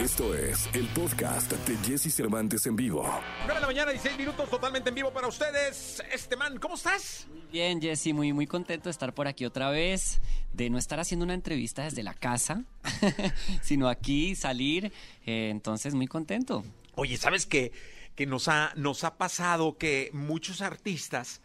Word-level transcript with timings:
Esto 0.00 0.34
es 0.34 0.68
el 0.72 0.86
podcast 0.88 1.52
de 1.52 1.76
Jesse 1.86 2.14
Cervantes 2.14 2.64
en 2.66 2.74
vivo. 2.74 3.02
9 3.44 3.54
de 3.54 3.60
la 3.60 3.66
mañana, 3.66 3.90
16 3.90 4.16
minutos, 4.18 4.48
totalmente 4.48 4.88
en 4.88 4.94
vivo 4.94 5.12
para 5.12 5.26
ustedes. 5.28 6.02
Este 6.12 6.36
man, 6.36 6.58
¿cómo 6.58 6.76
estás? 6.76 7.26
Bien, 7.52 7.80
Jesse, 7.82 8.14
muy, 8.14 8.32
muy 8.32 8.46
contento 8.46 8.84
de 8.84 8.92
estar 8.92 9.12
por 9.14 9.26
aquí 9.28 9.44
otra 9.44 9.70
vez, 9.70 10.20
de 10.54 10.70
no 10.70 10.78
estar 10.78 11.00
haciendo 11.00 11.24
una 11.24 11.34
entrevista 11.34 11.82
desde 11.84 12.02
la 12.02 12.14
casa, 12.14 12.64
sino 13.62 13.88
aquí 13.88 14.34
salir. 14.36 14.92
eh, 15.26 15.48
entonces, 15.50 15.94
muy 15.94 16.06
contento. 16.06 16.64
Oye, 16.94 17.16
¿sabes 17.18 17.44
qué? 17.44 17.72
Que 18.14 18.24
nos 18.26 18.48
ha, 18.48 18.72
nos 18.76 19.04
ha 19.04 19.18
pasado 19.18 19.76
que 19.76 20.10
muchos 20.14 20.62
artistas, 20.62 21.42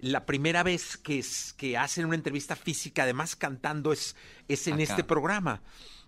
la 0.00 0.26
primera 0.26 0.62
vez 0.62 0.98
que, 0.98 1.20
es- 1.20 1.54
que 1.56 1.78
hacen 1.78 2.04
una 2.04 2.16
entrevista 2.16 2.54
física, 2.54 3.04
además 3.04 3.34
cantando, 3.34 3.92
es, 3.92 4.14
es 4.48 4.66
en 4.66 4.74
Acá. 4.74 4.82
este 4.82 5.04
programa. 5.04 5.62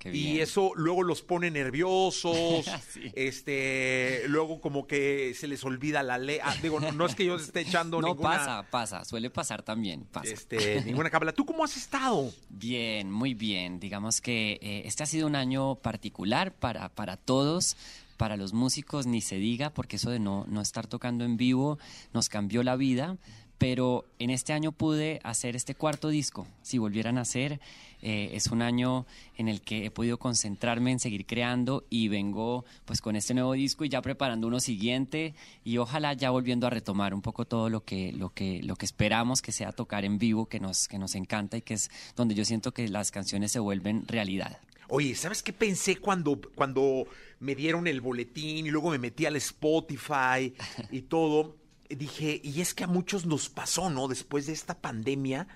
Y 0.05 0.41
eso 0.41 0.73
luego 0.77 1.03
los 1.03 1.23
pone 1.23 1.51
nerviosos, 1.51 2.65
Sí. 2.93 3.11
este, 3.15 4.23
luego 4.29 4.61
como 4.61 4.87
que 4.87 5.35
se 5.35 5.49
les 5.49 5.65
olvida 5.65 6.03
la 6.03 6.19
ley. 6.19 6.39
Ah, 6.43 6.55
digo, 6.63 6.79
no, 6.81 6.93
no 6.93 7.07
es 7.07 7.15
que 7.15 7.25
yo 7.25 7.37
esté 7.37 7.61
echando 7.61 8.01
No 8.01 8.09
ninguna, 8.09 8.29
pasa, 8.31 8.67
pasa, 8.71 9.05
suele 9.05 9.31
pasar 9.31 9.63
también, 9.63 10.05
pasa. 10.05 10.29
este, 10.33 10.83
ninguna 10.85 11.11
cábala. 11.11 11.33
¿Tú 11.33 11.45
cómo 11.45 11.65
has 11.65 11.77
estado? 11.77 12.33
Bien, 12.49 13.11
muy 13.11 13.35
bien. 13.35 13.79
Digamos 13.81 14.21
que 14.21 14.59
eh, 14.63 14.83
este 14.87 15.03
ha 15.03 15.07
sido 15.07 15.27
un 15.27 15.37
año 15.37 15.77
particular 15.77 16.53
para, 16.53 16.89
para 16.89 17.17
todos. 17.17 17.77
Para 18.17 18.39
los 18.39 18.55
músicos 18.55 19.07
ni 19.07 19.21
se 19.21 19.37
diga, 19.37 19.69
porque 19.75 19.97
eso 19.97 20.09
de 20.09 20.19
no, 20.19 20.47
no 20.49 20.63
estar 20.63 20.87
tocando 20.87 21.27
en 21.27 21.37
vivo 21.37 21.79
nos 22.15 22.31
cambió 22.31 22.63
la 22.63 22.75
vida. 22.75 23.19
Pero 23.59 24.05
en 24.19 24.31
este 24.31 24.53
año 24.53 24.73
pude 24.73 25.21
hacer 25.25 25.57
este 25.57 25.75
cuarto 25.75 26.09
disco. 26.09 26.47
Si 26.63 26.79
volvieran 26.79 27.17
a 27.17 27.23
hacer, 27.23 27.61
eh, 28.03 28.31
es 28.35 28.49
un 28.49 28.61
año 28.63 29.07
en 29.37 29.49
el 29.49 29.63
que 29.63 29.87
he 29.87 29.91
podido 29.91 30.19
concentrarme 30.19 30.93
en 30.93 31.01
seguir 31.01 31.27
creando 31.27 31.85
y 31.89 32.09
vengo 32.09 32.65
pues 32.85 33.01
con 33.01 33.17
este 33.17 33.35
nuevo 33.35 33.55
disco 33.55 33.85
y 33.85 33.89
ya 33.89 34.03
preparando 34.03 34.47
uno 34.47 34.61
siguiente 34.61 35.35
y 35.65 35.79
ojalá 35.79 36.13
ya 36.13 36.31
volviendo 36.31 36.67
a 36.67 36.71
retomar 36.71 37.15
un 37.15 37.23
poco 37.23 37.47
todo 37.47 37.71
lo 37.71 37.85
que, 37.85 38.13
lo 38.13 38.31
que, 38.31 38.63
lo 38.63 38.77
que 38.77 38.85
esperamos 38.85 39.41
que 39.41 39.53
sea 39.53 39.73
tocar 39.73 40.05
en 40.05 40.19
vivo, 40.19 40.47
que 40.47 40.61
nos, 40.61 40.89
que 40.89 40.99
nos 40.99 41.15
encanta 41.15 41.57
y 41.57 41.63
que 41.63 41.75
es 41.75 41.91
donde 42.15 42.35
yo 42.35 42.45
siento 42.45 42.73
que 42.73 42.89
las 42.89 43.11
canciones 43.11 43.53
se 43.53 43.59
vuelven 43.59 44.07
realidad. 44.07 44.61
Oye, 44.89 45.15
¿sabes 45.17 45.43
qué 45.43 45.53
pensé 45.53 45.97
cuando, 45.97 46.41
cuando 46.55 47.09
me 47.41 47.55
dieron 47.57 47.89
el 47.89 48.01
boletín 48.01 48.67
y 48.67 48.71
luego 48.71 48.91
me 48.91 48.99
metí 48.99 49.27
al 49.27 49.37
Spotify 49.37 50.55
y 50.93 51.03
todo? 51.03 51.57
Dije, 51.91 52.41
y 52.43 52.61
es 52.61 52.75
que 52.75 52.85
a 52.85 52.87
muchos 52.87 53.27
nos 53.27 53.49
pasó, 53.49 53.91
¿no? 53.91 54.09
Después 54.09 54.47
de 54.47 54.53
esta 54.53 54.79
pandemia, 54.79 55.47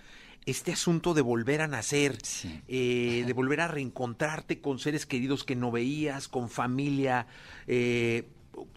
este 0.47 0.73
asunto 0.73 1.13
de 1.15 1.23
volver 1.23 1.61
a 1.61 1.69
nacer, 1.69 2.19
Sí. 2.25 2.61
eh, 2.69 3.25
de 3.27 3.33
volver 3.33 3.61
a 3.61 3.69
reencontrarte 3.69 4.61
con 4.61 4.79
seres 4.79 5.07
queridos 5.07 5.45
que 5.45 5.57
no 5.57 5.71
veías, 5.71 6.29
con 6.29 6.49
familia. 6.49 7.27
eh, 7.67 8.27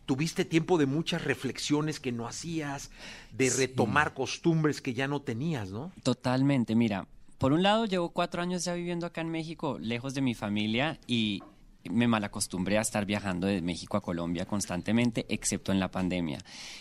tuviste 0.05 0.45
tiempo 0.45 0.77
de 0.77 0.85
muchas 0.85 1.23
reflexiones 1.23 1.99
que 1.99 2.11
no 2.11 2.27
hacías, 2.27 2.91
de 3.31 3.49
Sí. 3.49 3.57
retomar 3.57 4.13
costumbres 4.13 4.81
que 4.81 4.93
ya 4.93 5.07
no 5.07 5.21
tenías, 5.21 5.71
¿no? 5.71 5.91
Totalmente, 6.03 6.75
mira, 6.75 7.07
por 7.39 7.51
un 7.53 7.63
lado 7.63 7.85
llevo 7.85 8.09
cuatro 8.09 8.41
años 8.41 8.63
ya 8.63 8.73
viviendo 8.75 9.05
acá 9.07 9.21
en 9.21 9.29
México, 9.29 9.77
lejos 9.79 10.13
de 10.13 10.21
mi 10.21 10.35
familia 10.35 10.99
y 11.07 11.41
me 11.89 12.07
malacostumbré 12.07 12.77
a 12.77 12.81
estar 12.81 13.05
viajando 13.05 13.47
de 13.47 13.61
México 13.61 13.97
a 13.97 14.01
Colombia 14.01 14.45
constantemente, 14.45 15.25
excepto 15.29 15.71
en 15.71 15.79
la 15.79 15.89
pandemia. 15.91 16.39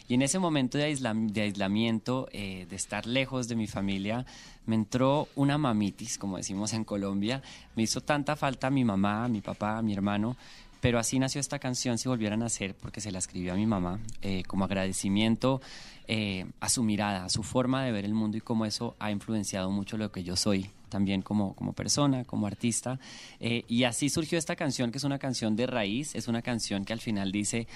Y 0.08 0.14
en 0.14 0.22
ese 0.22 0.38
momento 0.38 0.78
de, 0.78 0.90
aislam- 0.92 1.30
de 1.30 1.42
aislamiento, 1.42 2.28
eh, 2.32 2.66
de 2.68 2.76
estar 2.76 3.06
lejos 3.06 3.48
de 3.48 3.56
mi 3.56 3.66
familia, 3.66 4.24
me 4.66 4.76
entró 4.76 5.28
una 5.34 5.58
mamitis, 5.58 6.18
como 6.18 6.36
decimos 6.36 6.72
en 6.72 6.84
Colombia. 6.84 7.42
Me 7.74 7.82
hizo 7.82 8.00
tanta 8.00 8.36
falta 8.36 8.70
mi 8.70 8.84
mamá, 8.84 9.28
mi 9.28 9.40
papá, 9.40 9.82
mi 9.82 9.92
hermano. 9.92 10.36
Pero 10.82 10.98
así 10.98 11.20
nació 11.20 11.40
esta 11.40 11.60
canción, 11.60 11.96
si 11.96 12.08
volvieran 12.08 12.42
a 12.42 12.46
hacer, 12.46 12.74
porque 12.74 13.00
se 13.00 13.12
la 13.12 13.20
escribió 13.20 13.52
a 13.52 13.56
mi 13.56 13.66
mamá, 13.66 14.00
eh, 14.20 14.42
como 14.48 14.64
agradecimiento 14.64 15.60
eh, 16.08 16.44
a 16.58 16.68
su 16.68 16.82
mirada, 16.82 17.24
a 17.24 17.28
su 17.28 17.44
forma 17.44 17.84
de 17.84 17.92
ver 17.92 18.04
el 18.04 18.14
mundo 18.14 18.36
y 18.36 18.40
cómo 18.40 18.66
eso 18.66 18.96
ha 18.98 19.12
influenciado 19.12 19.70
mucho 19.70 19.96
lo 19.96 20.10
que 20.10 20.24
yo 20.24 20.34
soy 20.34 20.68
también 20.88 21.22
como, 21.22 21.54
como 21.54 21.72
persona, 21.72 22.24
como 22.24 22.48
artista. 22.48 22.98
Eh, 23.38 23.62
y 23.68 23.84
así 23.84 24.10
surgió 24.10 24.36
esta 24.38 24.56
canción, 24.56 24.90
que 24.90 24.98
es 24.98 25.04
una 25.04 25.20
canción 25.20 25.54
de 25.54 25.68
raíz, 25.68 26.16
es 26.16 26.26
una 26.26 26.42
canción 26.42 26.84
que 26.84 26.92
al 26.92 27.00
final 27.00 27.30
dice, 27.30 27.68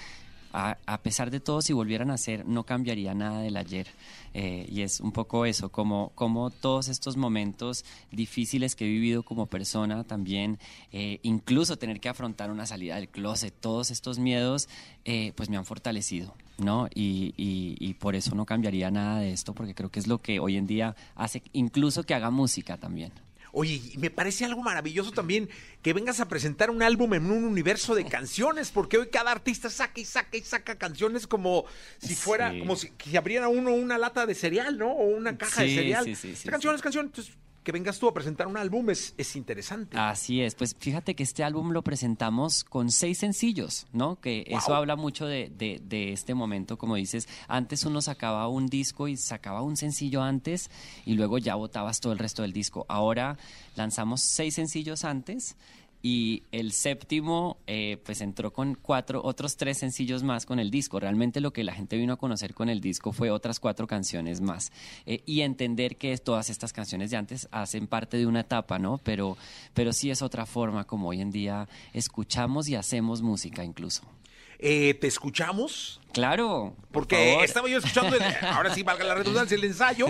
a, 0.57 0.97
pesar 1.03 1.29
de 1.29 1.39
todo, 1.39 1.61
si 1.61 1.73
volvieran 1.73 2.09
a 2.09 2.15
hacer, 2.15 2.45
no 2.47 2.63
cambiaría 2.63 3.13
nada 3.13 3.41
del 3.41 3.57
ayer. 3.57 3.87
Eh, 4.33 4.67
y 4.69 4.81
es 4.81 4.99
un 4.99 5.11
poco 5.11 5.45
eso, 5.45 5.69
como, 5.69 6.11
como 6.15 6.49
todos 6.49 6.87
estos 6.87 7.15
momentos 7.15 7.85
difíciles 8.11 8.75
que 8.75 8.85
he 8.85 8.87
vivido 8.87 9.23
como 9.23 9.45
persona 9.45 10.03
también, 10.03 10.57
eh, 10.91 11.19
incluso 11.23 11.77
tener 11.77 11.99
que 11.99 12.09
afrontar 12.09 12.49
una 12.51 12.65
salida 12.65 12.95
del 12.95 13.09
closet, 13.09 13.53
todos 13.59 13.91
estos 13.91 14.19
miedos, 14.19 14.67
eh, 15.05 15.31
pues 15.35 15.49
me 15.49 15.57
han 15.57 15.65
fortalecido, 15.65 16.35
¿no? 16.57 16.87
Y 16.93 17.93
por 17.99 18.15
eso 18.15 18.35
no 18.35 18.45
cambiaría 18.45 18.89
nada 18.89 19.19
de 19.19 19.31
esto, 19.31 19.53
porque 19.53 19.75
creo 19.75 19.89
que 19.89 19.99
es 19.99 20.07
lo 20.07 20.21
que 20.21 20.39
hoy 20.39 20.57
en 20.57 20.67
día 20.67 20.95
hace 21.15 21.43
incluso 21.53 22.03
que 22.03 22.15
haga 22.15 22.31
música 22.31 22.77
también. 22.77 23.11
Oye, 23.59 23.81
y 23.91 23.97
me 23.97 24.11
parece 24.11 24.45
algo 24.45 24.61
maravilloso 24.61 25.11
también 25.11 25.49
que 25.81 25.91
vengas 25.91 26.19
a 26.19 26.27
presentar 26.27 26.69
un 26.69 26.83
álbum 26.83 27.15
en 27.15 27.31
un 27.31 27.43
universo 27.43 27.95
de 27.95 28.05
canciones, 28.05 28.69
porque 28.69 28.99
hoy 28.99 29.07
cada 29.07 29.31
artista 29.31 29.71
saca 29.71 29.99
y 29.99 30.05
saca 30.05 30.37
y 30.37 30.41
saca 30.41 30.75
canciones 30.77 31.25
como 31.25 31.65
si 31.97 32.13
fuera, 32.13 32.51
Sí. 32.51 32.59
como 32.59 32.75
si, 32.75 32.91
que 32.91 33.17
abriera 33.17 33.47
uno 33.47 33.73
una 33.73 33.97
lata 33.97 34.27
de 34.27 34.35
cereal, 34.35 34.77
¿no? 34.77 34.91
O 34.91 35.05
una 35.07 35.39
caja 35.39 35.63
de 35.63 35.73
cereal. 35.73 36.05
sí, 36.05 36.13
sí, 36.13 36.27
sí, 36.27 36.33
Esta 36.33 36.51
canción 36.51 36.75
es 36.75 36.83
canción, 36.83 37.07
entonces 37.07 37.33
que 37.67 37.73
vengas 37.73 37.99
tú 37.99 38.07
a 38.07 38.13
presentar 38.13 38.47
un 38.47 38.55
álbum 38.55 38.89
es, 38.91 39.13
es 39.17 39.35
interesante. 39.35 39.97
Así 39.97 40.41
es, 40.41 40.55
pues 40.55 40.73
fíjate 40.79 41.15
que 41.15 41.23
este 41.23 41.43
álbum 41.43 41.71
lo 41.73 41.81
presentamos 41.81 42.63
con 42.63 42.89
seis 42.91 43.17
sencillos, 43.17 43.87
¿no? 43.91 44.21
Que 44.21 44.45
eso 44.47 44.73
habla 44.73 44.95
mucho 44.95 45.25
de, 45.25 45.51
de- 45.57 45.81
de 45.83 46.13
este 46.13 46.33
momento, 46.33 46.77
como 46.77 46.95
dices, 46.95 47.27
antes 47.49 47.83
uno 47.83 48.01
sacaba 48.01 48.47
un 48.47 48.67
disco 48.67 49.09
y 49.09 49.17
sacaba 49.17 49.63
un 49.63 49.75
sencillo 49.75 50.23
antes 50.23 50.71
y 51.05 51.15
luego 51.15 51.39
ya 51.39 51.55
botabas 51.55 51.99
todo 51.99 52.13
el 52.13 52.19
resto 52.19 52.41
del 52.43 52.53
disco. 52.53 52.85
Ahora 52.87 53.37
lanzamos 53.75 54.21
seis 54.21 54.53
sencillos 54.55 55.03
antes 55.03 55.57
y 56.01 56.43
el 56.51 56.71
séptimo 56.71 57.57
eh, 57.67 57.97
pues 58.05 58.21
entró 58.21 58.53
con 58.53 58.75
cuatro, 58.75 59.21
otros 59.23 59.57
tres 59.57 59.77
sencillos 59.77 60.23
más 60.23 60.45
con 60.45 60.59
el 60.59 60.69
disco. 60.69 60.99
Realmente 60.99 61.41
lo 61.41 61.51
que 61.51 61.63
la 61.63 61.73
gente 61.73 61.97
vino 61.97 62.13
a 62.13 62.17
conocer 62.17 62.53
con 62.53 62.69
el 62.69 62.81
disco 62.81 63.11
fue 63.11 63.31
otras 63.31 63.59
cuatro 63.59 63.87
canciones 63.87 64.41
más. 64.41 64.71
Eh, 65.05 65.21
y 65.25 65.41
entender 65.41 65.97
que 65.97 66.17
todas 66.17 66.49
estas 66.49 66.73
canciones 66.73 67.11
de 67.11 67.17
antes 67.17 67.47
hacen 67.51 67.87
parte 67.87 68.17
de 68.17 68.27
una 68.27 68.41
etapa, 68.41 68.79
¿no? 68.79 68.99
Pero, 69.03 69.37
pero 69.73 69.93
sí 69.93 70.11
es 70.11 70.21
otra 70.21 70.45
forma 70.45 70.85
como 70.85 71.09
hoy 71.09 71.21
en 71.21 71.31
día 71.31 71.67
escuchamos 71.93 72.69
y 72.69 72.75
hacemos 72.75 73.21
música 73.21 73.63
incluso. 73.63 74.03
Eh, 74.59 74.95
¿Te 74.95 75.07
escuchamos? 75.07 76.01
Claro. 76.17 76.75
por 76.91 77.03
Porque 77.03 77.43
estaba 77.43 77.69
yo 77.69 77.77
escuchando, 77.77 78.15
el- 78.15 78.21
ahora 78.51 78.73
sí 78.73 78.83
valga 78.83 79.03
la 79.05 79.15
redundancia, 79.15 79.55
el 79.55 79.63
ensayo, 79.63 80.07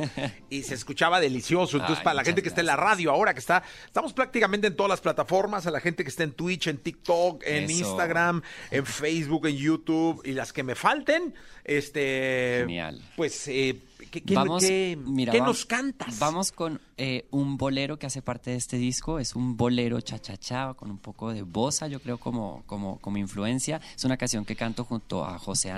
y 0.50 0.63
se 0.63 0.73
escuchaba 0.73 1.19
delicioso. 1.19 1.78
Entonces, 1.78 2.00
Ay, 2.00 2.03
para 2.03 2.13
la 2.16 2.23
gente 2.23 2.41
que 2.41 2.47
está 2.50 2.62
en 2.62 2.68
la 2.68 2.75
radio 2.78 3.12
ahora, 3.12 3.34
que 3.34 3.40
está, 3.40 3.63
estamos 3.85 4.13
prácticamente 4.13 4.67
en 4.67 4.75
todas 4.75 4.90
las 4.90 5.01
plataformas, 5.01 5.67
a 5.67 5.72
la 5.72 5.79
gente 5.81 6.03
que 6.03 6.09
está 6.09 6.23
en 6.23 6.31
Twitch, 6.31 6.67
en 6.67 6.78
TikTok, 6.78 7.44
en 7.46 7.66
Eso. 7.66 7.73
Instagram, 7.90 8.41
en 8.72 8.85
Facebook, 8.85 9.47
en 9.47 9.57
YouTube, 9.57 10.22
y 10.25 10.31
las 10.31 10.53
que 10.53 10.63
me 10.63 10.75
falten, 10.75 11.34
este, 11.81 12.59
Genial. 12.62 13.01
pues, 13.16 13.47
eh, 13.47 13.79
¿qué, 14.12 14.22
qué- 14.22 14.34
Vamos, 14.35 14.63
qué- 14.63 14.97
mira, 15.06 15.31
qué 15.34 15.41
nos 15.41 15.66
cantas? 15.66 16.17
Vamos 16.19 16.51
con 16.51 16.79
eh, 16.97 17.25
un 17.31 17.57
bolero 17.57 18.00
que 18.00 18.07
hace 18.07 18.22
parte 18.22 18.51
de 18.51 18.57
este 18.57 18.78
disco. 18.78 19.19
Es 19.19 19.35
un 19.35 19.56
bolero 19.57 20.01
cha-cha-cha 20.01 20.73
con 20.73 20.90
un 20.90 20.97
poco 20.97 21.31
de 21.31 21.44
bossa, 21.44 21.88
yo 21.88 22.00
creo, 22.00 22.17
como, 22.17 22.63
como, 22.66 23.00
como 23.00 23.17
influencia. 23.17 23.79
Es 23.96 24.03
una 24.06 24.17
canción 24.17 24.46
que 24.46 24.56
canto 24.56 24.84
junto 24.84 25.23
a 25.25 25.38
José 25.38 25.72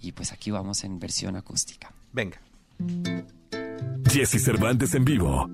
Y 0.00 0.12
pues 0.12 0.32
aquí 0.32 0.50
vamos 0.50 0.84
en 0.84 0.98
versión 0.98 1.36
acústica. 1.36 1.92
Venga. 2.12 2.40
Jesse 4.10 4.42
Cervantes 4.42 4.94
en 4.94 5.04
vivo. 5.04 5.48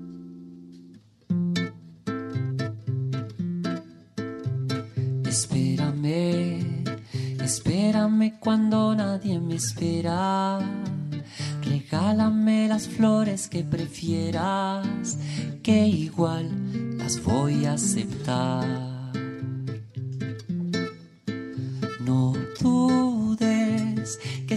Espérame, 5.25 6.85
espérame 7.41 8.39
cuando 8.39 8.93
nadie 8.95 9.39
me 9.39 9.55
espera. 9.55 10.59
Regálame 11.63 12.67
las 12.67 12.87
flores 12.87 13.47
que 13.49 13.63
prefieras, 13.63 15.17
que 15.63 15.87
igual 15.87 16.97
las 16.97 17.23
voy 17.23 17.65
a 17.65 17.73
aceptar. 17.73 18.92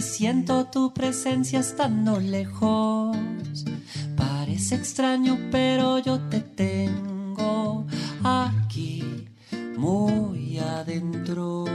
Siento 0.01 0.65
tu 0.65 0.93
presencia 0.93 1.59
estando 1.59 2.19
lejos. 2.19 3.15
Parece 4.15 4.75
extraño, 4.75 5.37
pero 5.51 5.99
yo 5.99 6.19
te 6.29 6.41
tengo 6.41 7.85
aquí 8.23 9.27
muy 9.77 10.59
adentro. 10.59 11.65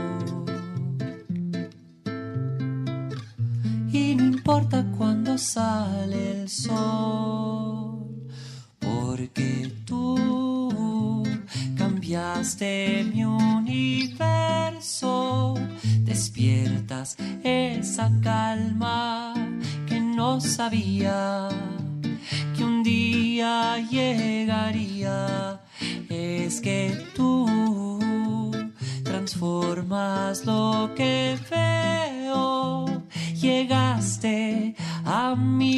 Y 3.91 4.15
no 4.15 4.23
importa 4.23 4.85
cuando 4.97 5.37
sale 5.37 6.41
el 6.41 6.49
sol, 6.49 6.92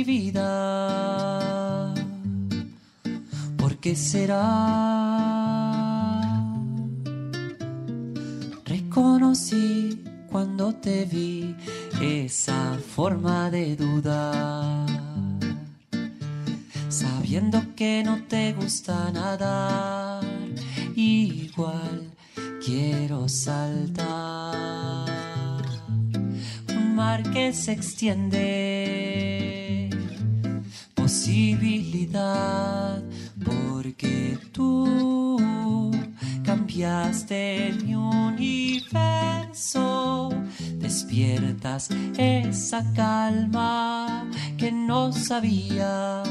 vida. 0.06 1.94
¿Por 3.58 3.78
qué 3.78 3.96
será? 3.96 4.44
Reconocí 8.66 10.04
cuando 10.32 10.74
te 10.76 11.06
vi 11.06 11.56
esa 12.02 12.78
forma 12.96 13.50
de 13.50 13.76
dudar, 13.76 14.86
sabiendo 16.90 17.62
que 17.76 18.04
no 18.04 18.24
te 18.24 18.54
gusta 18.54 19.12
nadar, 19.12 20.24
igual 20.96 22.12
quiero 22.66 23.30
saltar. 23.30 24.06
Un 26.70 26.96
mar 26.96 27.24
que 27.32 27.54
se 27.54 27.72
extiende, 27.72 29.55
porque 33.44 34.38
tú 34.54 35.92
cambiaste 36.46 37.74
mi 37.84 37.94
universo. 37.96 39.44
Despiertas 40.78 41.90
esa 42.18 42.86
calma 42.94 44.30
que 44.58 44.72
no 44.72 45.12
sabía 45.12 46.24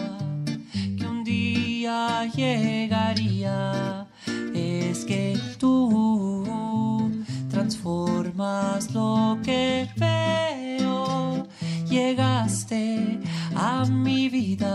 que 0.97 1.07
un 1.07 1.23
día 1.23 2.25
llegaría. 2.35 4.07
Es 4.55 5.05
que 5.05 5.39
tú 5.59 7.11
transformas 7.51 8.95
lo 8.95 9.39
que 9.43 9.87
veo. 9.97 11.47
Llegaste 11.91 13.21
a 13.55 13.85
mi 13.87 14.29
vida. 14.29 14.71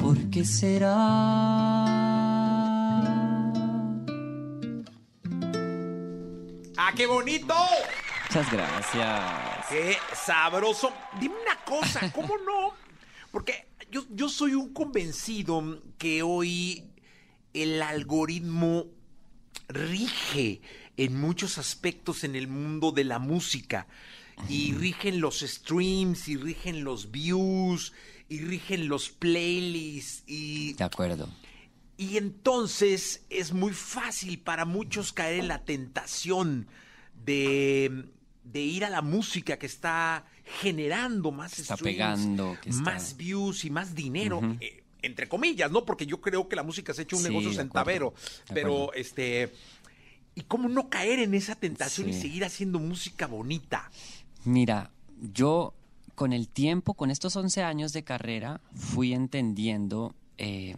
¿Por 0.00 0.18
qué 0.30 0.44
será? 0.44 0.94
¡Ah, 6.76 6.92
qué 6.96 7.06
bonito! 7.06 7.54
Muchas 8.28 8.50
gracias. 8.50 9.66
¡Qué 9.68 9.96
sabroso! 10.14 10.92
Dime 11.20 11.34
una 11.42 11.56
cosa, 11.64 12.10
¿cómo 12.12 12.34
no? 12.38 12.74
Porque 13.30 13.68
yo, 13.90 14.04
yo 14.10 14.28
soy 14.28 14.54
un 14.54 14.72
convencido 14.72 15.82
que 15.98 16.22
hoy 16.22 16.90
el 17.52 17.82
algoritmo 17.82 18.86
rige 19.68 20.60
en 20.96 21.20
muchos 21.20 21.58
aspectos 21.58 22.24
en 22.24 22.36
el 22.36 22.48
mundo 22.48 22.92
de 22.92 23.04
la 23.04 23.18
música. 23.18 23.86
Y 24.48 24.72
rigen 24.74 25.20
los 25.20 25.40
streams, 25.40 26.28
y 26.28 26.36
rigen 26.36 26.84
los 26.84 27.10
views, 27.10 27.92
y 28.28 28.40
rigen 28.40 28.88
los 28.88 29.08
playlists, 29.10 30.22
y 30.26 30.74
De 30.74 30.84
acuerdo. 30.84 31.28
y 31.96 32.16
entonces 32.16 33.24
es 33.30 33.52
muy 33.52 33.72
fácil 33.72 34.38
para 34.40 34.64
muchos 34.64 35.12
caer 35.12 35.40
en 35.40 35.48
la 35.48 35.64
tentación 35.64 36.66
de, 37.24 38.06
de 38.44 38.60
ir 38.60 38.84
a 38.84 38.90
la 38.90 39.02
música 39.02 39.58
que 39.58 39.66
está 39.66 40.26
generando 40.60 41.30
más 41.30 41.58
Está 41.58 41.76
streams, 41.76 41.94
pegando, 41.94 42.58
que 42.60 42.70
está- 42.70 42.82
más 42.82 43.16
views 43.16 43.64
y 43.64 43.70
más 43.70 43.94
dinero. 43.94 44.40
eh, 44.60 44.82
entre 45.02 45.28
comillas, 45.28 45.70
¿no? 45.70 45.84
Porque 45.84 46.06
yo 46.06 46.20
creo 46.20 46.48
que 46.48 46.54
la 46.56 46.62
música 46.62 46.94
se 46.94 47.00
ha 47.00 47.04
hecho 47.04 47.16
un 47.16 47.22
Sí, 47.22 47.28
negocio 47.28 47.52
centavero. 47.52 48.14
Pero, 48.54 48.92
este. 48.94 49.52
¿Y 50.34 50.42
cómo 50.42 50.68
no 50.68 50.88
caer 50.88 51.18
en 51.18 51.34
esa 51.34 51.56
tentación 51.56 52.08
y 52.08 52.12
seguir 52.14 52.44
haciendo 52.44 52.78
música 52.78 53.26
bonita? 53.26 53.90
Mira, 54.44 54.90
yo 55.32 55.74
con 56.14 56.32
el 56.32 56.48
tiempo, 56.48 56.94
con 56.94 57.10
estos 57.10 57.36
11 57.36 57.62
años 57.62 57.92
de 57.92 58.02
carrera, 58.02 58.60
fui 58.74 59.12
entendiendo 59.12 60.14
eh, 60.38 60.76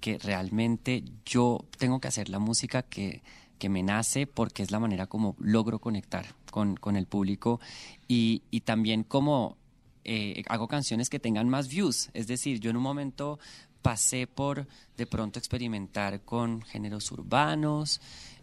que 0.00 0.18
realmente 0.18 1.04
yo 1.24 1.64
tengo 1.78 2.00
que 2.00 2.08
hacer 2.08 2.28
la 2.28 2.38
música 2.38 2.82
que, 2.82 3.22
que 3.58 3.68
me 3.68 3.82
nace 3.82 4.26
porque 4.26 4.62
es 4.62 4.70
la 4.70 4.80
manera 4.80 5.06
como 5.06 5.36
logro 5.38 5.78
conectar 5.78 6.26
con, 6.50 6.76
con 6.76 6.96
el 6.96 7.06
público 7.06 7.60
y, 8.08 8.42
y 8.50 8.60
también 8.60 9.04
como 9.04 9.56
eh, 10.04 10.42
hago 10.48 10.68
canciones 10.68 11.08
que 11.08 11.18
tengan 11.18 11.48
más 11.48 11.68
views. 11.68 12.10
Es 12.12 12.26
decir, 12.26 12.60
yo 12.60 12.70
en 12.70 12.76
un 12.76 12.82
momento 12.82 13.38
pasé 13.80 14.26
por 14.26 14.66
de 14.96 15.06
pronto 15.06 15.38
experimentar 15.38 16.22
con 16.22 16.62
géneros 16.62 17.10
urbanos 17.12 18.00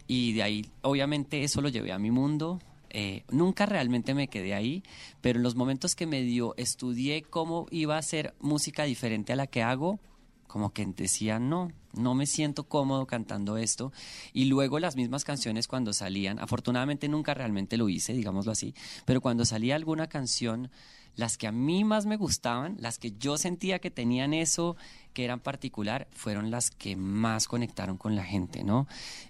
y 0.08 0.32
de 0.32 0.42
ahí 0.42 0.66
obviamente 0.82 1.44
eso 1.44 1.60
lo 1.60 1.68
llevé 1.68 1.92
a 1.92 1.98
mi 1.98 2.10
mundo. 2.10 2.58
Eh, 2.94 3.24
nunca 3.30 3.64
realmente 3.64 4.12
me 4.12 4.28
quedé 4.28 4.52
ahí, 4.52 4.82
pero 5.22 5.38
en 5.38 5.42
los 5.42 5.56
momentos 5.56 5.96
que 5.96 6.06
me 6.06 6.20
dio 6.20 6.54
estudié 6.58 7.22
cómo 7.22 7.66
iba 7.70 7.96
a 7.96 7.98
hacer 7.98 8.34
música 8.38 8.84
diferente 8.84 9.32
a 9.32 9.36
la 9.36 9.46
que 9.46 9.62
hago, 9.62 9.98
como 10.46 10.74
que 10.74 10.84
decía, 10.84 11.38
no, 11.38 11.72
no 11.94 12.14
me 12.14 12.26
siento 12.26 12.64
cómodo 12.64 13.06
cantando 13.06 13.56
esto. 13.56 13.90
Y 14.34 14.44
luego 14.44 14.78
las 14.78 14.96
mismas 14.96 15.24
canciones 15.24 15.66
cuando 15.66 15.94
salían, 15.94 16.38
afortunadamente 16.38 17.08
nunca 17.08 17.32
realmente 17.32 17.78
lo 17.78 17.88
hice, 17.88 18.12
digámoslo 18.12 18.52
así, 18.52 18.74
pero 19.06 19.22
cuando 19.22 19.46
salía 19.46 19.74
alguna 19.74 20.08
canción, 20.08 20.70
las 21.16 21.38
que 21.38 21.46
a 21.46 21.52
mí 21.52 21.84
más 21.84 22.04
me 22.04 22.18
gustaban, 22.18 22.76
las 22.78 22.98
que 22.98 23.12
yo 23.12 23.38
sentía 23.38 23.78
que 23.78 23.90
tenían 23.90 24.34
eso 24.34 24.76
que 25.14 25.24
eran 25.24 25.40
particular, 25.40 26.08
fueron 26.12 26.50
las 26.50 26.70
que 26.70 26.96
más 26.96 27.48
conectaron 27.48 27.96
con 27.96 28.14
la 28.14 28.24
gente, 28.24 28.62
¿no? 28.62 28.86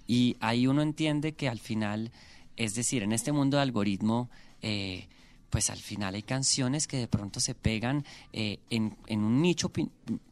Y 0.09 0.37
ahí 0.41 0.67
uno 0.67 0.83
entiende 0.83 1.35
que 1.35 1.49
al 1.49 1.61
final, 1.61 2.11
es 2.57 2.75
decir, 2.75 3.03
en 3.03 3.13
este 3.13 3.33
mundo 3.33 3.57
de 3.57 3.63
algoritmo, 3.63 4.31
eh, 4.61 5.09
pues 5.51 5.69
al 5.69 5.79
final 5.79 6.15
hay 6.15 6.23
canciones 6.23 6.87
que 6.87 6.97
de 6.97 7.09
pronto 7.09 7.39
se 7.39 7.55
pegan 7.55 8.05
eh, 8.33 8.59
en, 8.71 8.97
en 9.07 9.23
un 9.23 9.43
nicho 9.43 9.71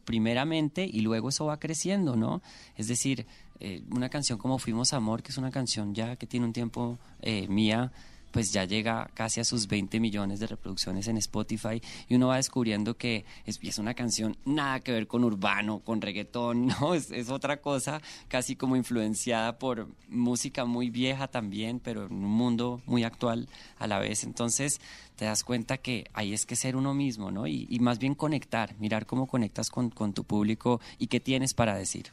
primeramente 0.03 0.89
y 0.91 1.01
luego 1.01 1.29
eso 1.29 1.45
va 1.45 1.59
creciendo, 1.59 2.15
¿no? 2.15 2.41
Es 2.75 2.87
decir, 2.87 3.27
eh, 3.63 3.83
una 3.91 4.09
canción 4.09 4.39
como 4.39 4.57
Fuimos 4.57 4.91
Amor, 4.93 5.21
que 5.21 5.31
es 5.31 5.37
una 5.37 5.51
canción 5.51 5.93
ya 5.93 6.15
que 6.15 6.25
tiene 6.25 6.47
un 6.47 6.53
tiempo 6.53 6.97
eh, 7.21 7.47
mía, 7.47 7.91
pues 8.31 8.51
ya 8.51 8.65
llega 8.65 9.09
casi 9.13 9.39
a 9.39 9.43
sus 9.43 9.67
20 9.67 9.99
millones 9.99 10.39
de 10.39 10.47
reproducciones 10.47 11.07
en 11.07 11.17
Spotify 11.17 11.81
y 12.07 12.15
uno 12.15 12.27
va 12.27 12.37
descubriendo 12.37 12.97
que 12.97 13.25
es, 13.45 13.77
una 13.77 13.93
canción 13.93 14.37
nada 14.45 14.79
que 14.79 14.91
ver 14.91 15.07
con 15.07 15.23
urbano, 15.23 15.79
con 15.79 16.01
reggaetón, 16.01 16.67
no, 16.81 16.93
es, 16.93 17.11
es 17.11 17.29
otra 17.29 17.57
cosa, 17.57 18.01
casi 18.27 18.55
como 18.55 18.75
influenciada 18.75 19.57
por 19.57 19.87
música 20.09 20.65
muy 20.65 20.89
vieja 20.89 21.27
también, 21.27 21.79
pero 21.79 22.05
en 22.05 22.13
un 22.13 22.31
mundo 22.31 22.81
muy 22.85 23.03
actual 23.03 23.47
a 23.79 23.87
la 23.87 23.99
vez. 23.99 24.23
Entonces 24.23 24.81
te 25.15 25.25
das 25.25 25.43
cuenta 25.43 25.77
que 25.77 26.05
ahí 26.13 26.33
es 26.33 26.45
que 26.45 26.55
ser 26.55 26.75
uno 26.75 26.93
mismo, 26.93 27.31
¿no? 27.31 27.47
Y, 27.47 27.67
y 27.69 27.79
más 27.79 27.99
bien 27.99 28.15
conectar, 28.15 28.75
mirar 28.79 29.05
cómo 29.05 29.27
conectas 29.27 29.69
con, 29.69 29.89
con 29.89 30.13
tu 30.13 30.23
público 30.23 30.81
y 30.97 31.07
qué 31.07 31.19
tienes 31.19 31.53
para 31.53 31.75
decir. 31.75 32.11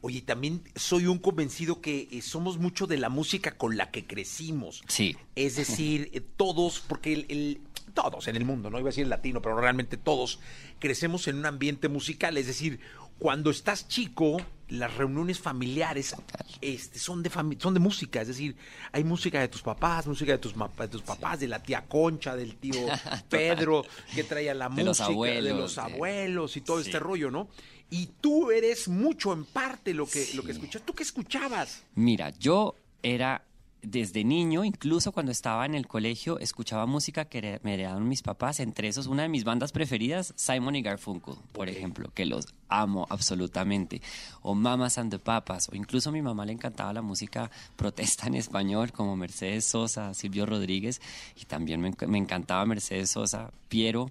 Oye, 0.00 0.20
también 0.22 0.62
soy 0.76 1.06
un 1.06 1.18
convencido 1.18 1.80
que 1.80 2.08
eh, 2.12 2.22
somos 2.22 2.58
mucho 2.58 2.86
de 2.86 2.98
la 2.98 3.08
música 3.08 3.56
con 3.58 3.76
la 3.76 3.90
que 3.90 4.06
crecimos. 4.06 4.82
Sí. 4.86 5.16
Es 5.34 5.56
decir, 5.56 6.10
eh, 6.12 6.20
todos, 6.36 6.80
porque 6.86 7.12
el, 7.12 7.26
el- 7.28 7.60
todos 7.94 8.28
en 8.28 8.36
el 8.36 8.44
mundo, 8.44 8.70
no 8.70 8.78
iba 8.78 8.88
a 8.88 8.90
decir 8.92 9.04
el 9.04 9.10
latino, 9.10 9.42
pero 9.42 9.60
realmente 9.60 9.96
todos 9.96 10.38
crecemos 10.78 11.26
en 11.26 11.36
un 11.38 11.46
ambiente 11.46 11.88
musical. 11.88 12.36
Es 12.36 12.46
decir, 12.46 12.78
cuando 13.18 13.50
estás 13.50 13.88
chico, 13.88 14.36
las 14.68 14.94
reuniones 14.96 15.38
familiares 15.40 16.14
este, 16.60 16.98
son, 16.98 17.22
de 17.22 17.30
fami- 17.30 17.58
son 17.60 17.72
de 17.74 17.80
música. 17.80 18.20
Es 18.20 18.28
decir, 18.28 18.54
hay 18.92 19.02
música 19.04 19.40
de 19.40 19.48
tus 19.48 19.62
papás, 19.62 20.06
música 20.06 20.32
de 20.32 20.38
tus, 20.38 20.54
ma- 20.56 20.70
de 20.78 20.88
tus 20.88 21.02
papás, 21.02 21.40
de 21.40 21.48
la 21.48 21.62
tía 21.62 21.84
Concha, 21.88 22.36
del 22.36 22.56
tío 22.56 22.86
Pedro, 23.28 23.84
que 24.14 24.24
traía 24.24 24.54
la 24.54 24.68
De 24.68 24.84
los 24.84 25.00
música, 25.00 25.30
de 25.40 25.54
los 25.54 25.78
abuelos 25.78 26.56
y 26.56 26.60
todo 26.60 26.80
Sí. 26.82 26.86
este 26.88 26.98
rollo, 27.00 27.30
¿no? 27.30 27.48
Y 27.90 28.06
tú 28.20 28.50
eres 28.50 28.88
mucho 28.88 29.32
en 29.32 29.44
parte 29.46 29.94
lo 29.94 30.06
que, 30.06 30.28
lo 30.34 30.42
que 30.42 30.52
escuchas. 30.52 30.82
¿Tú 30.82 30.92
qué 30.94 31.02
escuchabas? 31.02 31.82
Mira, 31.94 32.30
yo 32.38 32.74
era 33.02 33.42
desde 33.82 34.24
niño, 34.24 34.64
incluso 34.64 35.12
cuando 35.12 35.32
estaba 35.32 35.64
en 35.64 35.74
el 35.74 35.86
colegio, 35.86 36.38
escuchaba 36.38 36.86
música 36.86 37.26
que 37.26 37.60
me 37.62 37.74
heredaron 37.74 38.08
mis 38.08 38.22
papás, 38.22 38.60
entre 38.60 38.88
esos 38.88 39.06
una 39.06 39.22
de 39.22 39.28
mis 39.28 39.44
bandas 39.44 39.72
preferidas, 39.72 40.34
Simon 40.36 40.76
y 40.76 40.82
Garfunkel, 40.82 41.36
por 41.52 41.68
ejemplo, 41.68 42.10
que 42.12 42.26
los 42.26 42.46
amo 42.68 43.06
absolutamente, 43.08 44.02
o 44.42 44.54
Mamas 44.54 44.98
and 44.98 45.10
the 45.10 45.18
Papas, 45.18 45.68
o 45.68 45.76
incluso 45.76 46.10
a 46.10 46.12
mi 46.12 46.22
mamá 46.22 46.44
le 46.44 46.52
encantaba 46.52 46.92
la 46.92 47.02
música 47.02 47.50
protesta 47.76 48.26
en 48.26 48.34
español, 48.34 48.92
como 48.92 49.16
Mercedes 49.16 49.64
Sosa, 49.64 50.12
Silvio 50.14 50.44
Rodríguez, 50.44 51.00
y 51.36 51.44
también 51.44 51.80
me, 51.80 51.92
me 52.06 52.18
encantaba 52.18 52.66
Mercedes 52.66 53.10
Sosa, 53.10 53.52
Piero. 53.68 54.10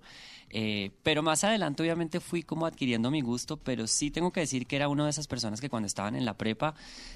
Eh, 0.50 0.92
pero 1.04 1.22
más 1.24 1.44
adelante 1.44 1.84
obviamente 1.84 2.22
fui 2.22 2.42
como 2.42 2.66
adquiriendo 2.66 3.12
mi 3.12 3.20
gusto, 3.20 3.58
pero 3.58 3.86
sí 3.86 4.12
tengo 4.12 4.32
que 4.32 4.40
decir 4.40 4.66
que 4.66 4.78
era 4.78 4.88
una 4.88 5.04
de 5.04 5.10
esas 5.10 5.28
personas 5.28 5.60
que 5.60 5.70
cuando 5.70 5.88
estaban 5.88 6.16
en 6.16 6.24
la 6.24 6.38
prepa 6.38 6.74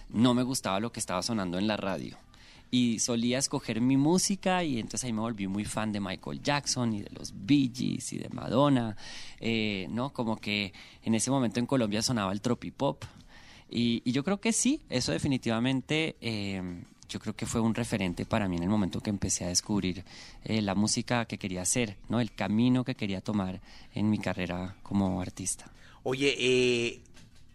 no 0.09 0.33
me 0.33 0.43
gustaba 0.43 0.81
lo 0.81 0.91
que 0.91 0.99
estaba 0.99 1.23
sonando 1.23 1.57
en 1.57 1.65
la 1.65 1.77
radio 1.77 2.17
y 2.71 2.99
solía 2.99 3.37
escoger 3.37 3.81
mi 3.81 3.97
música 3.97 4.63
y 4.63 4.79
entonces 4.79 5.03
ahí 5.03 5.13
me 5.13 5.19
volví 5.19 5.47
muy 5.47 5.65
fan 5.65 5.91
de 5.91 5.99
Michael 5.99 6.41
Jackson 6.41 6.93
y 6.93 7.01
de 7.01 7.09
los 7.11 7.33
Bee 7.35 7.69
Gees 7.73 8.13
y 8.13 8.17
de 8.17 8.29
Madonna, 8.29 8.95
eh, 9.39 9.87
¿no? 9.89 10.11
Como 10.13 10.37
que 10.37 10.73
en 11.03 11.13
ese 11.13 11.29
momento 11.29 11.59
en 11.59 11.65
Colombia 11.65 12.01
sonaba 12.01 12.31
el 12.31 12.41
tropipop 12.41 13.03
y, 13.69 14.01
y 14.05 14.11
yo 14.13 14.23
creo 14.23 14.39
que 14.39 14.53
sí, 14.53 14.81
eso 14.89 15.11
definitivamente 15.11 16.15
eh, 16.21 16.81
yo 17.11 17.19
creo 17.19 17.35
que 17.35 17.45
fue 17.45 17.59
un 17.59 17.75
referente 17.75 18.25
para 18.25 18.47
mí 18.47 18.55
en 18.55 18.63
el 18.63 18.69
momento 18.69 19.01
que 19.01 19.09
empecé 19.09 19.43
a 19.43 19.49
descubrir 19.49 20.05
eh, 20.45 20.61
la 20.61 20.75
música 20.75 21.25
que 21.25 21.37
quería 21.37 21.61
hacer, 21.61 21.97
¿no? 22.07 22.21
El 22.21 22.31
camino 22.31 22.85
que 22.85 22.95
quería 22.95 23.19
tomar 23.19 23.61
en 23.93 24.09
mi 24.09 24.17
carrera 24.17 24.77
como 24.81 25.21
artista. 25.21 25.69
Oye, 26.03 26.35
eh, 26.39 27.01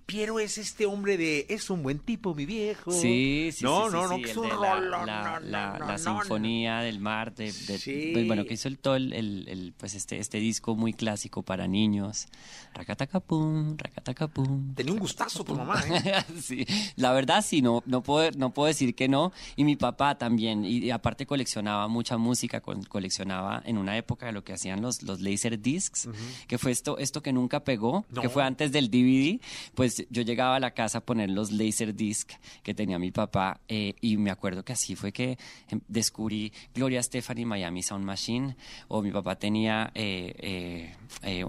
Piero 0.07 0.39
es 0.39 0.57
este 0.57 0.87
hombre 0.87 1.17
de 1.17 1.47
es 1.49 1.69
un 1.69 1.83
buen 1.83 1.99
tipo, 1.99 2.33
mi 2.33 2.47
viejo. 2.47 2.93
Sí, 2.93 3.51
sí, 3.53 3.65
no, 3.65 3.87
sí. 3.87 3.93
No, 3.93 4.03
sí, 4.05 4.09
no, 4.11 4.17
sí, 4.17 4.23
que 4.23 4.31
es 4.31 4.37
un 4.37 4.45
de 4.45 4.51
rolón, 4.55 4.91
la, 4.91 4.99
no, 5.01 5.05
la, 5.05 5.79
no, 5.81 5.87
la 5.87 5.99
no, 5.99 5.99
sinfonía 5.99 6.79
del 6.79 7.01
mar, 7.01 7.35
de, 7.35 7.47
de- 7.47 7.79
Sí. 7.79 8.11
pues, 8.13 8.25
bueno, 8.29 8.45
que 8.45 8.55
hizo 8.55 8.69
el 8.69 8.79
todo 8.79 8.95
el, 8.95 9.13
el- 9.13 9.75
pues 9.77 9.95
este, 9.95 10.19
este 10.19 10.39
disco 10.39 10.77
muy 10.77 10.93
clásico 10.93 11.43
para 11.43 11.67
niños. 11.67 12.29
Racatacapum, 12.75 13.77
racatacapum. 13.77 14.75
Tenía 14.75 14.93
un 14.93 15.01
gustazo 15.01 15.43
tu 15.43 15.57
mamá, 15.57 15.83
¿eh? 15.89 16.23
sí, 16.41 16.65
la 16.95 17.13
verdad 17.13 17.45
sí, 17.45 17.61
no, 17.61 17.83
no, 17.87 18.03
puedo, 18.03 18.31
no 18.33 18.53
puedo 18.55 18.69
decir 18.69 18.95
que 18.95 19.09
no. 19.09 19.33
Y 19.57 19.65
mi 19.65 19.75
papá 19.75 20.17
también. 20.19 20.65
Y, 20.65 20.79
y 20.85 20.91
aparte 20.93 21.27
coleccionaba 21.27 21.89
mucha 21.89 22.17
música, 22.17 22.61
con- 22.61 22.85
coleccionaba 22.85 23.61
en 23.67 23.77
una 23.77 23.97
época 23.97 24.31
lo 24.31 24.45
que 24.45 24.53
hacían 24.53 24.83
los, 24.83 25.03
los 25.03 25.21
laser 25.21 25.61
discs, 25.61 26.09
que 26.47 26.59
fue 26.59 26.71
esto, 26.71 26.97
esto 26.99 27.23
que 27.23 27.33
nunca 27.33 27.65
pegó, 27.65 28.05
que 28.21 28.29
fue 28.29 28.45
antes 28.45 28.71
del 28.71 28.89
DVD. 28.89 29.41
Pues 29.75 29.96
yo 30.11 30.23
llegaba 30.23 30.57
a 30.57 30.61
la 30.61 30.73
casa 30.73 30.99
a 30.99 31.01
poner 31.01 31.31
los 31.31 31.53
laser 31.53 31.95
disc 31.95 32.33
que 32.63 32.75
tenía 32.75 32.99
mi 32.99 33.11
papá 33.11 33.61
eh, 33.69 33.95
y 34.01 34.17
me 34.17 34.31
acuerdo 34.31 34.65
que 34.65 34.73
así 34.73 34.97
fue 34.97 35.13
que 35.13 35.39
em, 35.69 35.81
descubrí 35.89 36.53
Gloria 36.75 37.01
y 37.37 37.45
Miami 37.45 37.83
Sound 37.83 38.05
Machine. 38.05 38.57
O 38.89 39.03
mi 39.03 39.11
papá 39.11 39.37
tenía 39.37 39.91
eh, 39.95 40.95
eh, 41.23 41.45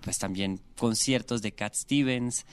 pues 0.00 0.18
también 0.18 0.60
conciertos 0.76 1.42
de 1.42 1.52
Cat 1.52 1.74
Stevens, 1.74 2.46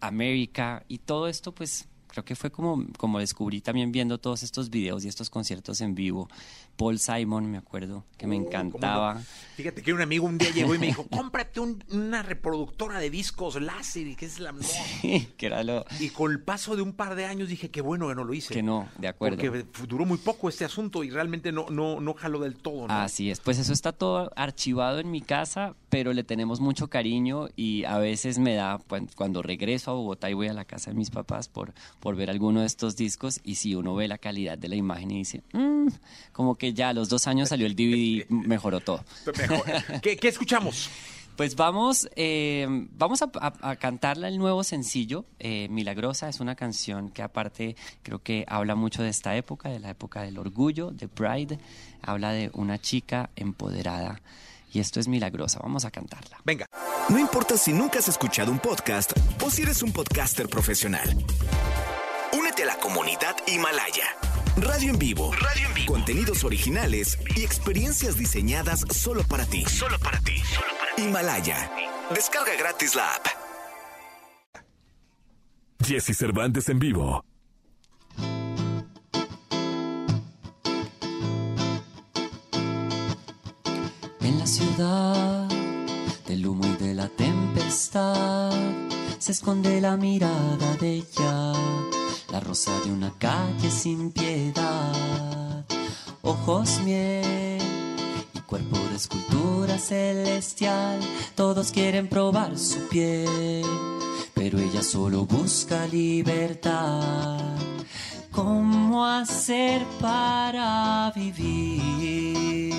América 0.00 0.84
y 0.88 0.98
todo 0.98 1.28
esto 1.28 1.52
pues 1.52 1.88
creo 2.12 2.24
que 2.24 2.36
fue 2.36 2.50
como, 2.50 2.84
como 2.98 3.18
descubrí 3.18 3.60
también 3.60 3.90
viendo 3.90 4.18
todos 4.18 4.42
estos 4.42 4.68
videos 4.70 5.04
y 5.04 5.08
estos 5.08 5.30
conciertos 5.30 5.80
en 5.80 5.94
vivo. 5.94 6.28
Paul 6.82 6.98
Simon, 6.98 7.48
me 7.50 7.58
acuerdo, 7.58 8.04
que 8.18 8.26
me 8.26 8.36
Uh, 8.36 8.44
¿cómo 8.44 8.48
encantaba. 8.48 9.22
Fíjate 9.56 9.82
que 9.82 9.92
un 9.92 10.00
amigo 10.00 10.26
un 10.26 10.38
día 10.38 10.50
llegó 10.50 10.74
y 10.74 10.78
me 10.78 10.86
dijo, 10.86 11.06
cómprate 11.08 11.60
un- 11.60 11.84
una 11.92 12.22
reproductora 12.22 12.98
de 12.98 13.08
discos 13.10 13.60
láser 13.60 14.06
y 14.08 14.16
que 14.16 14.26
es 14.26 14.40
la... 14.40 14.52
que 15.36 15.46
era 15.46 15.62
lo 15.62 15.84
Y 16.00 16.08
con 16.08 16.32
el 16.32 16.40
paso 16.40 16.74
de 16.74 16.82
un 16.82 16.92
par 16.94 17.14
de 17.14 17.26
años 17.26 17.48
dije, 17.48 17.70
qué 17.70 17.80
bueno 17.80 18.08
que 18.08 18.14
no 18.16 18.24
lo 18.24 18.34
hice. 18.34 18.52
que 18.54 18.62
no, 18.62 18.88
de 18.98 19.08
acuerdo. 19.08 19.36
Porque 19.36 19.64
duró 19.86 20.06
muy 20.06 20.18
poco 20.18 20.48
este 20.48 20.64
asunto 20.64 21.04
y 21.04 21.10
realmente 21.10 21.52
no, 21.52 21.66
no, 21.70 22.00
no 22.00 22.14
jaló 22.14 22.40
del 22.40 22.56
todo, 22.56 22.88
¿no? 22.88 22.94
Así 22.94 23.30
es, 23.30 23.38
pues 23.40 23.58
eso 23.58 23.72
está 23.72 23.92
todo 23.92 24.32
archivado 24.34 24.98
en 24.98 25.10
mi 25.10 25.20
casa, 25.20 25.76
pero 25.88 26.12
le 26.12 26.24
tenemos 26.24 26.60
mucho 26.60 26.88
cariño 26.88 27.48
y 27.54 27.84
a 27.84 27.98
veces 27.98 28.38
me 28.38 28.54
da, 28.54 28.80
cuando 29.14 29.42
regreso 29.42 29.90
a 29.90 29.94
Bogotá 29.94 30.30
y 30.30 30.34
voy 30.34 30.48
a 30.48 30.52
la 30.54 30.64
casa 30.64 30.90
de 30.90 30.96
mis 30.96 31.10
papás 31.10 31.48
por, 31.48 31.74
por 32.00 32.16
ver 32.16 32.30
alguno 32.30 32.60
de 32.60 32.66
estos 32.66 32.96
discos 32.96 33.40
y 33.44 33.56
si 33.56 33.74
uno 33.76 33.94
ve 33.94 34.08
la 34.08 34.18
calidad 34.18 34.56
de 34.58 34.68
la 34.68 34.76
imagen 34.76 35.10
y 35.10 35.18
dice, 35.18 35.42
"Mm", 35.52 35.88
como 36.32 36.56
que 36.56 36.71
ya 36.74 36.90
a 36.90 36.92
los 36.92 37.08
dos 37.08 37.26
años 37.26 37.48
salió 37.50 37.66
el 37.66 37.74
DVD, 37.76 38.26
mejoró 38.30 38.80
todo. 38.80 39.04
Mejor. 39.38 39.64
¿Qué, 40.02 40.16
qué 40.16 40.28
escuchamos? 40.28 40.90
Pues 41.34 41.56
vamos, 41.56 42.10
eh, 42.14 42.66
vamos 42.92 43.22
a, 43.22 43.30
a- 43.40 43.70
a 43.70 43.76
cantarla 43.76 44.28
el 44.28 44.36
nuevo 44.36 44.62
sencillo. 44.62 45.24
eh, 45.38 45.66
Milagrosa 45.70 46.28
es 46.28 46.40
una 46.40 46.54
canción 46.54 47.08
que 47.08 47.22
aparte 47.22 47.74
creo 48.02 48.18
que 48.22 48.44
habla 48.46 48.74
mucho 48.74 49.02
de 49.02 49.08
esta 49.08 49.34
época, 49.34 49.70
de 49.70 49.80
la 49.80 49.88
época 49.88 50.20
del 50.20 50.38
orgullo, 50.38 50.90
de 50.90 51.08
Pride. 51.08 51.58
Habla 52.02 52.32
de 52.32 52.50
una 52.52 52.78
chica 52.78 53.30
empoderada. 53.34 54.20
Y 54.74 54.80
esto 54.80 55.00
es 55.00 55.08
Milagrosa. 55.08 55.58
Vamos 55.62 55.86
a 55.86 55.90
cantarla. 55.90 56.36
Venga. 56.44 56.66
No 57.08 57.18
importa 57.18 57.56
si 57.56 57.72
nunca 57.72 58.00
has 58.00 58.08
escuchado 58.08 58.52
un 58.52 58.58
podcast 58.58 59.12
o 59.42 59.50
si 59.50 59.62
eres 59.62 59.82
un 59.82 59.90
podcaster 59.90 60.50
profesional. 60.50 61.16
Únete 62.38 62.64
a 62.64 62.66
la 62.66 62.76
comunidad 62.76 63.34
Himalaya. 63.48 64.04
Radio 64.56 64.90
en 64.90 64.98
vivo. 64.98 65.32
Radio 65.32 65.68
en 65.68 65.74
vivo. 65.74 65.92
Contenidos 65.92 66.44
originales 66.44 67.18
y 67.36 67.42
experiencias 67.42 68.16
diseñadas 68.16 68.84
solo 68.90 69.22
para 69.24 69.46
ti. 69.46 69.64
Solo 69.64 69.98
para 69.98 70.18
ti. 70.20 70.42
Himalaya. 70.98 71.70
Descarga 72.14 72.54
gratis 72.58 72.94
la 72.94 73.14
app. 73.14 73.26
Jesse 75.84 76.16
Cervantes 76.16 76.68
en 76.68 76.78
vivo. 76.78 77.24
En 84.20 84.38
la 84.38 84.46
ciudad 84.46 85.48
del 86.28 86.46
humo 86.46 86.64
y 86.66 86.84
de 86.84 86.94
la 86.94 87.08
tempestad 87.08 88.52
se 89.18 89.32
esconde 89.32 89.80
la 89.80 89.96
mirada 89.96 90.76
de 90.76 90.94
ella, 90.96 91.52
la 92.32 92.40
rosa 92.40 92.72
de 92.82 92.90
una 92.90 93.12
calle 93.18 93.70
sin 93.70 94.10
piedad, 94.10 95.66
ojos 96.22 96.80
miel 96.82 97.60
y 98.34 98.40
cuerpo 98.40 98.78
de 98.90 98.96
escultura 98.96 99.78
celestial, 99.78 100.98
todos 101.34 101.70
quieren 101.70 102.08
probar 102.08 102.58
su 102.58 102.88
piel, 102.88 103.66
pero 104.32 104.58
ella 104.58 104.82
solo 104.82 105.26
busca 105.26 105.86
libertad. 105.86 107.38
¿Cómo 108.30 109.04
hacer 109.04 109.84
para 110.00 111.12
vivir? 111.14 112.72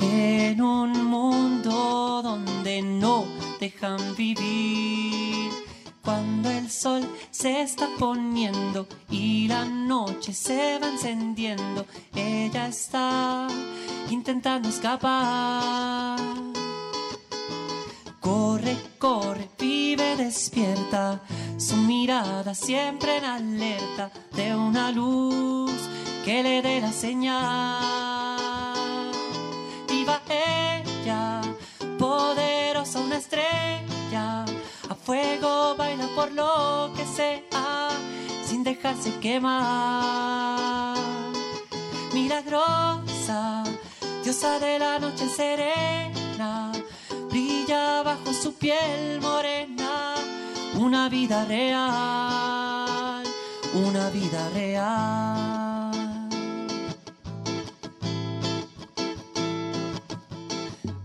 en 0.00 0.62
un 0.62 1.04
mundo 1.06 2.20
donde 2.22 2.82
no 2.82 3.24
dejan 3.58 4.14
vivir. 4.16 5.49
Cuando 6.10 6.50
el 6.50 6.68
sol 6.68 7.08
se 7.30 7.62
está 7.62 7.88
poniendo 7.96 8.88
y 9.08 9.46
la 9.46 9.64
noche 9.64 10.32
se 10.32 10.80
va 10.80 10.88
encendiendo, 10.88 11.86
ella 12.12 12.66
está 12.66 13.46
intentando 14.10 14.68
escapar. 14.70 16.18
Corre, 18.18 18.76
corre, 18.98 19.48
vive 19.56 20.16
despierta, 20.16 21.20
su 21.56 21.76
mirada 21.76 22.56
siempre 22.56 23.18
en 23.18 23.24
alerta 23.24 24.10
de 24.32 24.56
una 24.56 24.90
luz 24.90 25.70
que 26.24 26.42
le 26.42 26.60
dé 26.60 26.80
la 26.80 26.92
señal. 26.92 28.32
Viva 29.88 30.20
ella, 30.28 31.40
poderosa 32.00 32.98
una 32.98 33.18
estrella, 33.18 33.89
fuego 35.04 35.74
baila 35.76 36.06
por 36.14 36.30
lo 36.32 36.92
que 36.96 37.04
sea, 37.04 37.88
sin 38.44 38.62
dejarse 38.62 39.18
quemar. 39.20 40.96
Milagrosa, 42.12 43.64
diosa 44.22 44.58
de 44.58 44.78
la 44.78 44.98
noche 44.98 45.28
serena, 45.28 46.72
brilla 47.30 48.02
bajo 48.02 48.32
su 48.32 48.54
piel 48.54 49.20
morena, 49.20 50.14
una 50.78 51.08
vida 51.08 51.44
real, 51.44 53.22
una 53.74 54.10
vida 54.10 54.48
real. 54.54 55.60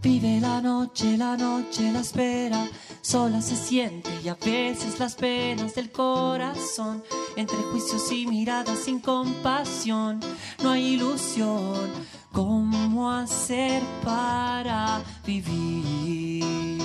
Vive 0.02 0.40
la 0.40 0.62
noche, 0.62 1.18
la 1.18 1.36
noche 1.36 1.92
la 1.92 2.02
espera, 2.02 2.68
sola 3.06 3.40
se 3.40 3.56
siente 3.56 4.10
y 4.24 4.30
a 4.30 4.36
veces 4.36 5.00
las 5.00 5.14
penas 5.14 5.76
del 5.76 5.92
corazón, 5.92 7.04
entre 7.36 7.56
juicios 7.58 8.12
y 8.12 8.26
miradas 8.26 8.80
sin 8.80 9.00
compasión, 9.00 10.20
no 10.64 10.72
hay 10.72 10.96
ilusión, 10.96 11.92
¿cómo 12.32 13.12
hacer 13.12 13.84
para 14.04 15.04
vivir? 15.24 16.82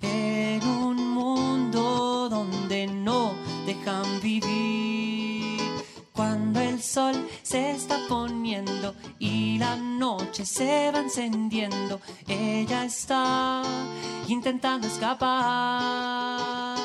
En 0.00 0.66
un 0.66 1.12
mundo 1.12 2.28
donde 2.30 2.86
no 2.86 3.34
dejan 3.66 4.06
vivir. 4.22 5.05
Sol 6.80 7.28
se 7.42 7.70
está 7.72 7.98
poniendo 8.08 8.94
y 9.18 9.58
la 9.58 9.76
noche 9.76 10.44
se 10.44 10.90
va 10.92 11.00
encendiendo. 11.00 12.00
Ella 12.26 12.84
está 12.84 13.62
intentando 14.28 14.86
escapar. 14.86 16.76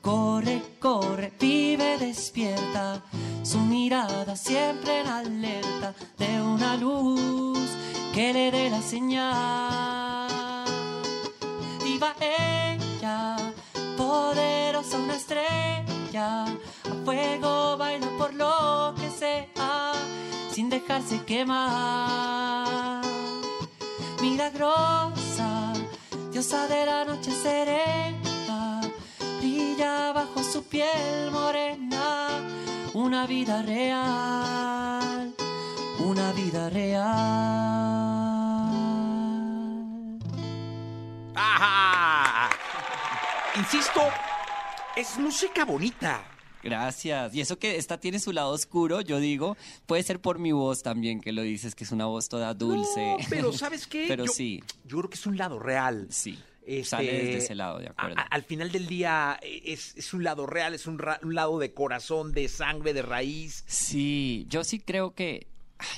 Corre, 0.00 0.62
corre, 0.80 1.32
vive 1.38 1.96
despierta, 1.96 3.02
su 3.44 3.58
mirada 3.60 4.34
siempre 4.34 5.00
en 5.00 5.06
alerta 5.06 5.94
de 6.18 6.42
una 6.42 6.76
luz 6.76 7.70
que 8.12 8.32
le 8.32 8.50
dé 8.50 8.68
la 8.68 8.82
señal. 8.82 10.28
Viva 11.84 12.14
ella, 12.20 13.36
poderosa 13.96 14.98
una 14.98 15.14
estrella, 15.14 16.46
fuego 17.04 17.76
baila 17.76 18.08
por 18.18 18.32
lo 18.34 18.94
que 18.96 19.10
sea, 19.10 19.92
sin 20.50 20.70
dejarse 20.70 21.24
quemar. 21.24 23.02
Milagrosa, 24.20 25.72
diosa 26.30 26.68
de 26.68 26.86
la 26.86 27.04
noche 27.04 27.32
serena, 27.32 28.80
brilla 29.38 30.12
bajo 30.12 30.42
su 30.42 30.64
piel 30.64 31.30
morena, 31.30 32.28
una 32.94 33.26
vida 33.26 33.62
real, 33.62 35.34
una 35.98 36.32
vida 36.32 36.70
real. 36.70 37.12
¡Ajá! 41.34 42.50
Insisto, 43.56 44.02
es 44.94 45.18
música 45.18 45.64
bonita. 45.64 46.31
Gracias. 46.62 47.34
Y 47.34 47.40
eso 47.40 47.58
que 47.58 47.76
esta 47.76 47.98
tiene 47.98 48.18
su 48.18 48.32
lado 48.32 48.50
oscuro, 48.50 49.00
yo 49.00 49.18
digo, 49.20 49.56
puede 49.86 50.02
ser 50.02 50.20
por 50.20 50.38
mi 50.38 50.52
voz 50.52 50.82
también 50.82 51.20
que 51.20 51.32
lo 51.32 51.42
dices, 51.42 51.74
que 51.74 51.84
es 51.84 51.92
una 51.92 52.06
voz 52.06 52.28
toda 52.28 52.54
dulce. 52.54 53.00
No, 53.00 53.16
pero 53.28 53.52
¿sabes 53.52 53.86
qué? 53.86 54.06
pero 54.08 54.26
Yo- 54.26 54.32
sí, 54.32 54.62
Yo 54.84 54.98
creo 54.98 55.10
que 55.10 55.16
es 55.16 55.26
un 55.26 55.36
lado 55.36 55.58
real. 55.58 56.06
sí. 56.10 56.38
Este, 56.64 56.84
Sale 56.84 57.12
desde 57.12 57.38
ese 57.38 57.54
lado, 57.56 57.80
de 57.80 57.88
acuerdo. 57.88 58.16
a- 58.16 58.22
al 58.22 58.44
final 58.44 58.70
del 58.70 58.86
día 58.86 59.36
eh, 59.42 59.62
es, 59.64 59.96
es 59.96 60.14
un 60.14 60.22
lado 60.22 60.46
real, 60.46 60.74
es 60.74 60.86
un, 60.86 60.96
ra- 61.00 61.18
un 61.24 61.34
lado 61.34 61.58
de 61.58 61.74
corazón, 61.74 62.30
de 62.32 62.46
sangre, 62.48 62.94
de 62.94 63.02
raíz. 63.02 63.64
Sí, 63.66 64.46
yo 64.48 64.62
sí 64.62 64.78
creo 64.78 65.12
que, 65.12 65.48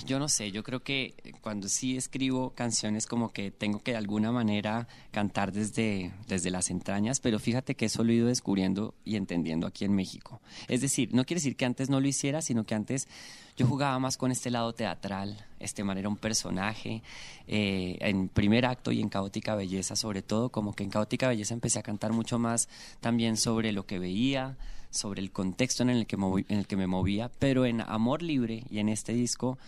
yo 0.07 0.19
no 0.19 0.29
sé, 0.29 0.51
yo 0.51 0.63
creo 0.63 0.83
que 0.83 1.15
cuando 1.41 1.69
sí 1.69 1.97
escribo 1.97 2.51
canciones 2.51 3.07
como 3.07 3.33
que 3.33 3.51
tengo 3.51 3.81
que 3.81 3.93
de 3.93 3.99
alguna 3.99 4.33
manera 4.33 4.89
cantar 5.11 5.53
desde, 5.53 6.13
desde 6.29 6.51
las 6.51 6.71
entrañas, 6.71 7.21
pero 7.21 7.39
fíjate 7.39 7.75
que 7.75 7.87
eso 7.87 8.05
lo 8.05 8.13
he 8.13 8.17
ido 8.17 8.27
descubriendo 8.27 8.95
y 9.05 9.17
entendiendo 9.17 9.67
aquí 9.67 9.85
en 9.85 9.95
México. 9.95 10.41
Es 10.69 10.81
decir, 10.81 11.15
no 11.15 11.25
quiere 11.25 11.39
decir 11.39 11.57
que 11.57 11.65
antes 11.65 11.91
no 11.91 12.01
lo 12.01 12.09
hiciera, 12.09 12.43
sino 12.43 12.65
que 12.65 12.75
antes 12.75 13.09
yo 13.57 13.67
jugaba 13.67 13.99
más 13.99 14.17
con 14.17 14.31
este 14.33 14.51
lado 14.51 14.73
teatral, 14.73 15.47
este 15.61 15.85
man 15.85 15.97
era 15.99 16.09
un 16.09 16.17
personaje, 16.17 17.03
eh, 17.47 17.97
en 18.01 18.29
primer 18.29 18.67
acto 18.67 18.91
y 18.93 19.01
en 19.01 19.09
Caótica 19.09 19.55
Belleza 19.55 19.97
sobre 19.97 20.23
todo, 20.23 20.49
como 20.51 20.75
que 20.75 20.83
en 20.85 20.91
Caótica 20.91 21.29
Belleza 21.29 21.55
empecé 21.55 21.79
a 21.79 21.83
cantar 21.83 22.13
mucho 22.13 22.39
más 22.39 22.69
también 23.01 23.37
sobre 23.37 23.73
lo 23.73 23.87
que 23.87 23.99
veía, 23.99 24.57
sobre 24.91 25.23
el 25.23 25.31
contexto 25.31 25.83
en 25.83 25.91
el 25.91 26.07
que, 26.07 26.17
movi- 26.19 26.47
en 26.49 26.59
el 26.59 26.67
que 26.67 26.77
me 26.77 26.87
movía, 26.87 27.31
pero 27.39 27.65
en 27.67 27.81
Amor 27.81 28.23
Libre 28.23 28.65
y 28.71 28.79
en 28.79 28.89
este 28.89 29.13
disco 29.13 29.59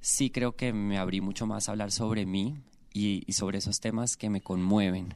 sí 0.00 0.30
creo 0.30 0.52
que 0.56 0.72
me 0.72 0.98
abrí 0.98 1.20
mucho 1.20 1.46
más 1.46 1.68
a 1.68 1.72
hablar 1.72 1.92
sobre 1.92 2.26
mí 2.26 2.56
y, 2.92 3.22
y 3.26 3.32
sobre 3.32 3.58
esos 3.58 3.80
temas 3.80 4.16
que 4.16 4.30
me 4.30 4.40
conmueven 4.40 5.14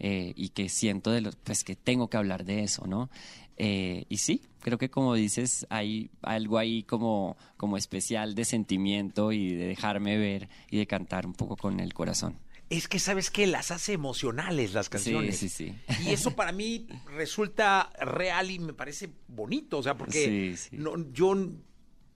eh, 0.00 0.32
y 0.36 0.48
que 0.48 0.68
siento 0.68 1.10
de 1.12 1.20
los, 1.20 1.36
pues 1.36 1.62
que 1.64 1.76
tengo 1.76 2.08
que 2.08 2.16
hablar 2.16 2.44
de 2.44 2.64
eso, 2.64 2.86
¿no? 2.86 3.08
Eh, 3.56 4.04
y 4.08 4.18
sí, 4.18 4.42
creo 4.60 4.78
que 4.78 4.90
como 4.90 5.14
dices, 5.14 5.66
hay 5.70 6.10
algo 6.22 6.58
ahí 6.58 6.82
como, 6.82 7.36
como 7.56 7.76
especial 7.76 8.34
de 8.34 8.44
sentimiento 8.44 9.32
y 9.32 9.54
de 9.54 9.66
dejarme 9.66 10.18
ver 10.18 10.48
y 10.70 10.78
de 10.78 10.86
cantar 10.86 11.26
un 11.26 11.34
poco 11.34 11.56
con 11.56 11.80
el 11.80 11.94
corazón. 11.94 12.38
Es 12.70 12.88
que, 12.88 12.98
¿sabes 12.98 13.30
qué? 13.30 13.46
Las 13.46 13.70
hace 13.70 13.92
emocionales 13.92 14.72
las 14.72 14.88
canciones. 14.88 15.36
Sí, 15.36 15.48
sí, 15.48 15.70
sí. 15.70 16.04
Y 16.04 16.12
eso 16.12 16.34
para 16.34 16.50
mí 16.50 16.88
resulta 17.14 17.92
real 18.00 18.50
y 18.50 18.58
me 18.58 18.72
parece 18.72 19.10
bonito, 19.28 19.78
o 19.78 19.82
sea, 19.82 19.96
porque 19.96 20.56
Sí, 20.56 20.70
sí. 20.70 20.76
No, 20.76 21.12
yo, 21.12 21.36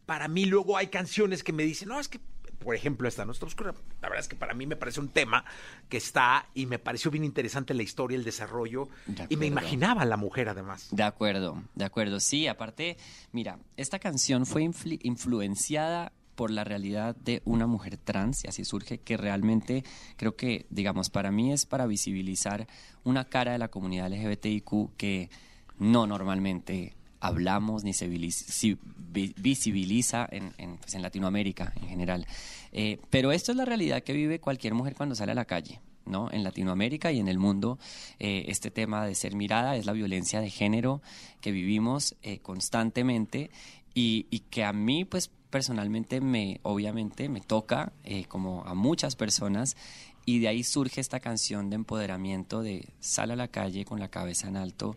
para 0.06 0.26
mí 0.26 0.46
luego 0.46 0.76
hay 0.76 0.88
canciones 0.88 1.44
que 1.44 1.52
me 1.52 1.64
dicen, 1.64 1.88
no, 1.88 2.00
es 2.00 2.08
que, 2.08 2.18
por 2.58 2.74
ejemplo, 2.74 3.08
esta 3.08 3.24
Nuestra 3.24 3.46
Oscura, 3.46 3.72
la 4.02 4.08
verdad 4.08 4.20
es 4.20 4.28
que 4.28 4.36
para 4.36 4.52
mí 4.54 4.66
me 4.66 4.76
parece 4.76 5.00
un 5.00 5.08
tema 5.08 5.44
que 5.88 5.96
está 5.96 6.46
y 6.54 6.66
me 6.66 6.78
pareció 6.78 7.10
bien 7.10 7.24
interesante 7.24 7.72
la 7.74 7.82
historia, 7.82 8.16
el 8.16 8.24
desarrollo, 8.24 8.88
De 9.06 9.26
y 9.28 9.36
me 9.36 9.46
imaginaba 9.46 10.02
a 10.02 10.06
la 10.06 10.16
mujer 10.16 10.48
además. 10.48 10.88
De 10.90 11.02
acuerdo, 11.04 11.62
de 11.74 11.84
acuerdo. 11.84 12.20
Sí, 12.20 12.46
aparte, 12.46 12.96
mira, 13.32 13.58
esta 13.76 13.98
canción 13.98 14.44
fue 14.46 14.62
influ- 14.62 14.98
influenciada 15.02 16.12
por 16.34 16.50
la 16.52 16.62
realidad 16.62 17.16
de 17.16 17.42
una 17.44 17.66
mujer 17.66 17.96
trans, 17.96 18.44
y 18.44 18.48
así 18.48 18.64
surge, 18.64 18.98
que 18.98 19.16
realmente 19.16 19.82
creo 20.16 20.36
que, 20.36 20.66
digamos, 20.70 21.10
para 21.10 21.32
mí 21.32 21.52
es 21.52 21.66
para 21.66 21.86
visibilizar 21.86 22.68
una 23.02 23.24
cara 23.24 23.52
de 23.52 23.58
la 23.58 23.68
comunidad 23.68 24.06
LGBTIQ 24.12 24.96
que 24.96 25.30
no 25.78 26.06
normalmente 26.06 26.94
hablamos 27.20 27.84
ni 27.84 27.92
se 27.92 28.08
visibiliza 28.08 30.28
en, 30.30 30.52
en, 30.58 30.78
pues, 30.78 30.94
en 30.94 31.02
Latinoamérica 31.02 31.72
en 31.80 31.88
general. 31.88 32.26
Eh, 32.72 32.98
pero 33.10 33.32
esto 33.32 33.52
es 33.52 33.58
la 33.58 33.64
realidad 33.64 34.02
que 34.02 34.12
vive 34.12 34.40
cualquier 34.40 34.74
mujer 34.74 34.94
cuando 34.94 35.14
sale 35.14 35.32
a 35.32 35.34
la 35.34 35.44
calle. 35.44 35.80
¿no? 36.04 36.30
En 36.32 36.42
Latinoamérica 36.42 37.12
y 37.12 37.20
en 37.20 37.28
el 37.28 37.38
mundo, 37.38 37.78
eh, 38.18 38.46
este 38.48 38.70
tema 38.70 39.04
de 39.04 39.14
ser 39.14 39.34
mirada 39.34 39.76
es 39.76 39.84
la 39.84 39.92
violencia 39.92 40.40
de 40.40 40.48
género 40.48 41.02
que 41.42 41.52
vivimos 41.52 42.16
eh, 42.22 42.38
constantemente 42.38 43.50
y, 43.92 44.26
y 44.30 44.40
que 44.40 44.64
a 44.64 44.72
mí, 44.72 45.04
pues 45.04 45.30
personalmente, 45.50 46.20
me, 46.20 46.60
obviamente, 46.62 47.28
me 47.28 47.40
toca, 47.40 47.92
eh, 48.04 48.24
como 48.26 48.64
a 48.64 48.74
muchas 48.74 49.16
personas, 49.16 49.76
y 50.24 50.40
de 50.40 50.48
ahí 50.48 50.62
surge 50.62 51.00
esta 51.00 51.20
canción 51.20 51.70
de 51.70 51.76
empoderamiento 51.76 52.62
de 52.62 52.88
sal 53.00 53.30
a 53.30 53.36
la 53.36 53.48
calle 53.48 53.84
con 53.84 53.98
la 53.98 54.08
cabeza 54.08 54.48
en 54.48 54.56
alto 54.56 54.96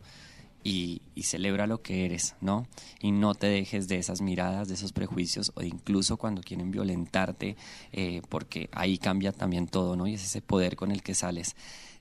y, 0.64 1.02
y 1.16 1.24
celebra 1.24 1.68
lo 1.68 1.82
que 1.82 2.06
eres, 2.06 2.36
¿no? 2.42 2.68
Y 3.02 3.12
no 3.12 3.34
te 3.36 3.48
dejes 3.48 3.88
de 3.88 3.98
esas 3.98 4.22
miradas, 4.22 4.68
de 4.68 4.76
esos 4.76 4.94
prejuicios, 4.94 5.52
o 5.56 5.62
incluso 5.62 6.18
cuando 6.18 6.42
quieren 6.42 6.72
violentarte, 6.72 7.56
eh, 7.92 8.22
porque 8.30 8.70
ahí 8.72 8.98
cambia 8.98 9.32
también 9.32 9.68
todo, 9.68 9.96
¿no? 9.96 10.08
Y 10.08 10.14
es 10.14 10.24
ese 10.24 10.42
poder 10.42 10.76
con 10.76 10.92
el 10.92 11.02
que 11.02 11.16
sales. 11.16 11.56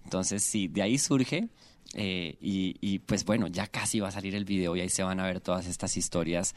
Entonces, 0.05 0.42
sí, 0.42 0.68
de 0.68 0.83
ahí 0.83 0.99
surge, 0.99 1.49
eh, 1.94 2.37
y, 2.40 2.77
y, 2.81 3.01
pues 3.01 3.25
bueno, 3.25 3.49
ya 3.49 3.66
casi 3.66 4.01
va 4.01 4.09
a 4.09 4.12
salir 4.12 4.35
el 4.35 4.44
video 4.44 4.77
y 4.77 4.81
ahí 4.81 4.88
se 4.88 5.03
van 5.03 5.18
a 5.20 5.25
ver 5.25 5.40
todas 5.40 5.66
estas 5.66 5.96
historias 5.96 6.55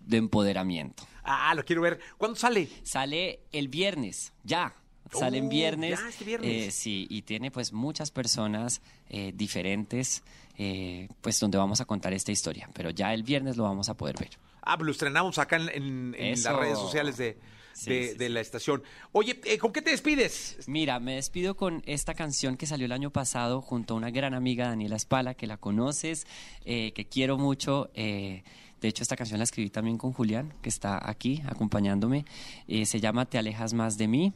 de 0.00 0.16
empoderamiento. 0.16 1.04
Ah, 1.22 1.54
lo 1.54 1.64
quiero 1.64 1.82
ver. 1.82 2.00
¿Cuándo 2.18 2.36
sale? 2.36 2.68
Sale 2.82 3.40
el 3.52 3.68
viernes, 3.68 4.32
ya. 4.42 4.74
Sale 5.10 5.38
en 5.38 5.46
Oh, 5.46 5.50
viernes. 5.50 5.98
ya, 6.00 6.08
este 6.08 6.24
viernes. 6.24 6.50
Eh, 6.50 6.70
sí, 6.70 7.06
y 7.10 7.22
tiene 7.22 7.50
pues 7.50 7.72
muchas 7.72 8.10
personas 8.10 8.80
eh, 9.08 9.32
diferentes, 9.34 10.22
eh, 10.58 11.08
pues 11.20 11.38
donde 11.40 11.58
vamos 11.58 11.80
a 11.80 11.84
contar 11.84 12.12
esta 12.12 12.32
historia. 12.32 12.68
Pero 12.72 12.90
ya 12.90 13.12
el 13.12 13.22
viernes 13.22 13.56
lo 13.56 13.64
vamos 13.64 13.88
a 13.88 13.94
poder 13.94 14.16
ver. 14.18 14.30
Ah, 14.62 14.76
pues 14.76 14.86
lo 14.86 14.92
estrenamos 14.92 15.38
acá 15.38 15.56
en, 15.56 15.68
en- 15.70 16.14
en 16.18 16.42
las 16.42 16.56
redes 16.56 16.78
sociales 16.78 17.16
de, 17.16 17.36
Sí, 17.74 17.90
de- 17.90 18.08
sí, 18.12 18.18
de 18.18 18.26
sí. 18.26 18.32
la 18.32 18.40
estación. 18.40 18.82
Oye, 19.12 19.40
¿con 19.58 19.72
qué 19.72 19.82
te 19.82 19.90
despides? 19.90 20.58
Mira, 20.66 21.00
me 21.00 21.16
despido 21.16 21.56
con 21.56 21.82
esta 21.86 22.14
canción 22.14 22.56
que 22.56 22.66
salió 22.66 22.86
el 22.86 22.92
año 22.92 23.10
pasado 23.10 23.60
junto 23.60 23.94
a 23.94 23.96
una 23.96 24.10
gran 24.10 24.34
amiga, 24.34 24.68
Daniela 24.68 24.96
Espala, 24.96 25.34
que 25.34 25.46
la 25.46 25.56
conoces, 25.56 26.26
eh, 26.64 26.92
que 26.92 27.06
quiero 27.06 27.38
mucho. 27.38 27.90
eh, 27.94 28.44
de 28.80 28.88
hecho, 28.88 29.02
esta 29.04 29.14
canción 29.16 29.38
la 29.38 29.44
escribí 29.44 29.70
también 29.70 29.96
con 29.96 30.12
Julián, 30.12 30.52
que 30.60 30.68
está 30.68 31.08
aquí 31.08 31.40
acompañándome. 31.46 32.24
Eh, 32.66 32.84
se 32.84 32.98
llama 33.00 33.26
Te 33.26 33.38
alejas 33.38 33.74
más 33.74 33.96
de 33.96 34.08
mí. 34.08 34.32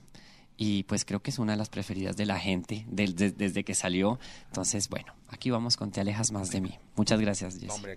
Y 0.59 0.85
pues 0.85 1.05
creo 1.05 1.21
que 1.21 1.31
es 1.31 1.39
una 1.39 1.53
de 1.53 1.59
las 1.59 1.69
preferidas 1.69 2.17
de 2.17 2.25
la 2.27 2.39
gente 2.39 2.87
del- 2.89 3.15
de- 3.15 3.31
desde 3.33 3.63
que 3.65 3.75
salió. 3.75 4.19
Entonces, 4.47 4.89
bueno, 4.89 5.15
aquí 5.29 5.51
vamos 5.51 5.77
con 5.77 5.91
Te 5.91 6.01
alejas 6.01 6.33
más 6.33 6.51
de 6.51 6.61
mí. 6.63 6.79
Muchas 6.97 7.21
gracias, 7.21 7.55
Jessy. 7.55 7.69
Hombre. 7.71 7.97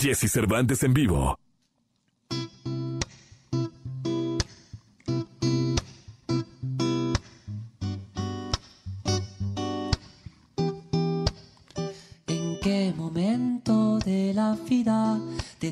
Jesse 0.00 0.30
Cervantes 0.30 0.82
en 0.82 0.94
vivo. 0.94 1.38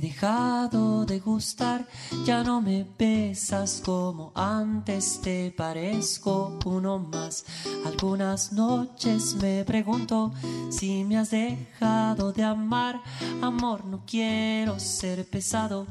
Dejado 0.03 1.07
de 1.07 1.21
gustar? 1.21 1.87
Ya 2.25 2.43
no 2.43 2.61
me 2.61 2.85
besas 2.99 3.81
como 3.85 4.33
antes, 4.35 5.21
te 5.23 5.53
parezco 5.53 6.59
uno 6.65 6.99
más. 6.99 7.45
Algunas 7.87 8.53
noches 8.53 9.37
me 9.41 9.65
pregunto 9.65 10.33
si 10.71 11.05
me 11.05 11.19
has 11.19 11.31
dejado 11.31 12.33
de 12.33 12.43
amar. 12.43 13.01
Amor, 13.41 13.85
no 13.85 14.03
quiero 14.05 14.81
ser 14.81 15.25
pesado, 15.31 15.87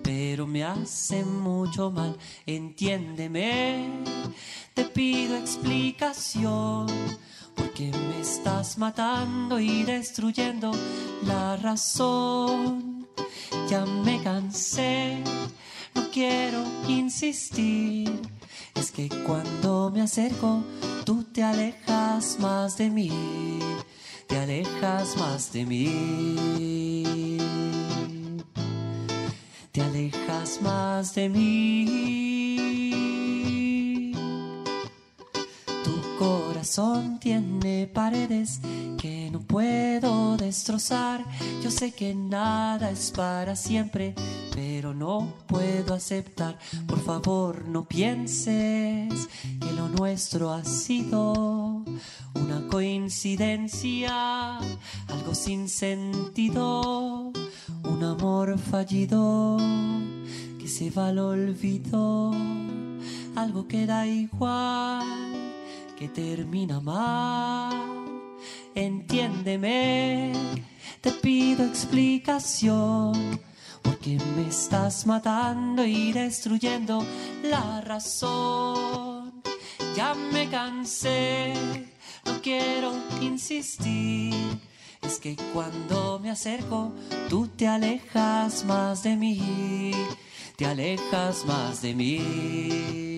pero 0.00 0.46
me 0.46 0.62
hace 0.62 1.24
mucho 1.24 1.90
mal. 1.90 2.16
Entiéndeme, 2.46 4.04
te 4.74 4.84
pido 4.84 5.36
explicación. 5.36 6.86
Porque 7.56 7.90
me 7.90 8.20
estás 8.20 8.78
matando 8.78 9.58
y 9.58 9.82
destruyendo 9.82 10.70
la 11.26 11.56
razón. 11.56 13.08
Ya 13.68 13.84
me 13.84 14.22
cansé, 14.22 15.18
no 15.94 16.10
quiero 16.12 16.62
insistir. 16.86 18.20
Es 18.74 18.92
que 18.92 19.08
cuando 19.26 19.90
me 19.92 20.02
acerco, 20.02 20.62
tú 21.04 21.24
te 21.24 21.42
alejas 21.42 22.38
más 22.38 22.76
de 22.76 22.90
mí, 22.90 23.10
te 24.28 24.38
alejas 24.38 25.16
más 25.16 25.52
de 25.52 25.64
mí 25.66 27.36
te 29.76 29.82
alejas 29.82 30.62
más 30.62 31.14
de 31.14 31.28
mí. 31.28 32.45
Corazón 36.66 37.20
tiene 37.20 37.86
paredes 37.86 38.60
que 38.98 39.30
no 39.30 39.38
puedo 39.38 40.36
destrozar. 40.36 41.24
Yo 41.62 41.70
sé 41.70 41.92
que 41.92 42.12
nada 42.12 42.90
es 42.90 43.12
para 43.12 43.54
siempre, 43.54 44.16
pero 44.52 44.92
no 44.92 45.32
puedo 45.46 45.94
aceptar. 45.94 46.58
Por 46.88 46.98
favor, 46.98 47.68
no 47.68 47.84
pienses 47.84 49.28
que 49.60 49.72
lo 49.76 49.88
nuestro 49.88 50.52
ha 50.52 50.64
sido 50.64 51.84
una 52.34 52.66
coincidencia, 52.68 54.58
algo 54.58 55.34
sin 55.34 55.68
sentido 55.68 57.30
un 57.84 58.02
amor 58.02 58.58
fallido 58.58 59.56
que 60.58 60.66
se 60.66 60.90
va 60.90 61.08
al 61.08 61.20
olvido, 61.20 62.32
algo 63.36 63.68
que 63.68 63.86
da 63.86 64.04
igual, 64.04 65.25
que 65.98 66.08
termina 66.08 66.80
mal. 66.80 67.74
Entiéndeme, 68.74 70.32
te 71.00 71.10
pido 71.12 71.64
explicación, 71.64 73.40
porque 73.82 74.18
me 74.36 74.48
estás 74.48 75.06
matando 75.06 75.84
y 75.84 76.12
destruyendo 76.12 77.04
la 77.42 77.80
razón. 77.80 79.42
Ya 79.96 80.14
me 80.14 80.48
cansé, 80.48 81.54
no 82.24 82.40
quiero 82.42 82.92
insistir 83.20 84.34
es 85.06 85.20
que 85.20 85.36
cuando 85.52 86.18
me 86.18 86.30
acerco, 86.30 86.92
tú 87.28 87.46
te 87.46 87.68
alejas 87.68 88.64
más 88.64 89.04
de 89.04 89.16
mí, 89.16 89.92
te 90.56 90.66
alejas 90.66 91.44
más 91.44 91.80
de 91.80 91.94
mí. 91.94 93.15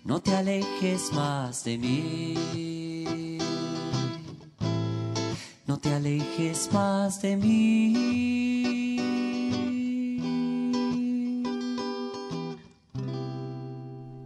No 0.03 0.21
te 0.21 0.35
alejes 0.35 1.13
más 1.13 1.63
de 1.63 1.77
mí. 1.77 3.37
No 5.65 5.77
te 5.79 5.93
alejes 5.93 6.69
más 6.73 7.21
de 7.21 7.37
mí. 7.37 7.93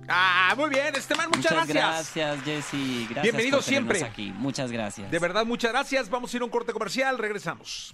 Ah, 0.09 0.55
muy 0.57 0.69
bien, 0.71 0.95
Esteban, 0.95 1.27
muchas, 1.27 1.51
Muchas 1.51 1.67
gracias. 1.67 2.15
gracias, 2.15 2.43
Jessy. 2.45 3.05
Gracias 3.11 3.21
Bienvenido 3.23 3.57
por 3.57 3.63
siempre. 3.63 4.03
aquí. 4.03 4.33
Muchas 4.35 4.71
gracias. 4.71 5.11
De 5.11 5.19
verdad, 5.19 5.45
muchas 5.45 5.71
gracias. 5.71 6.09
Vamos 6.09 6.33
a 6.33 6.37
ir 6.37 6.41
a 6.41 6.45
un 6.45 6.51
corte 6.51 6.73
comercial, 6.73 7.19
regresamos. 7.19 7.93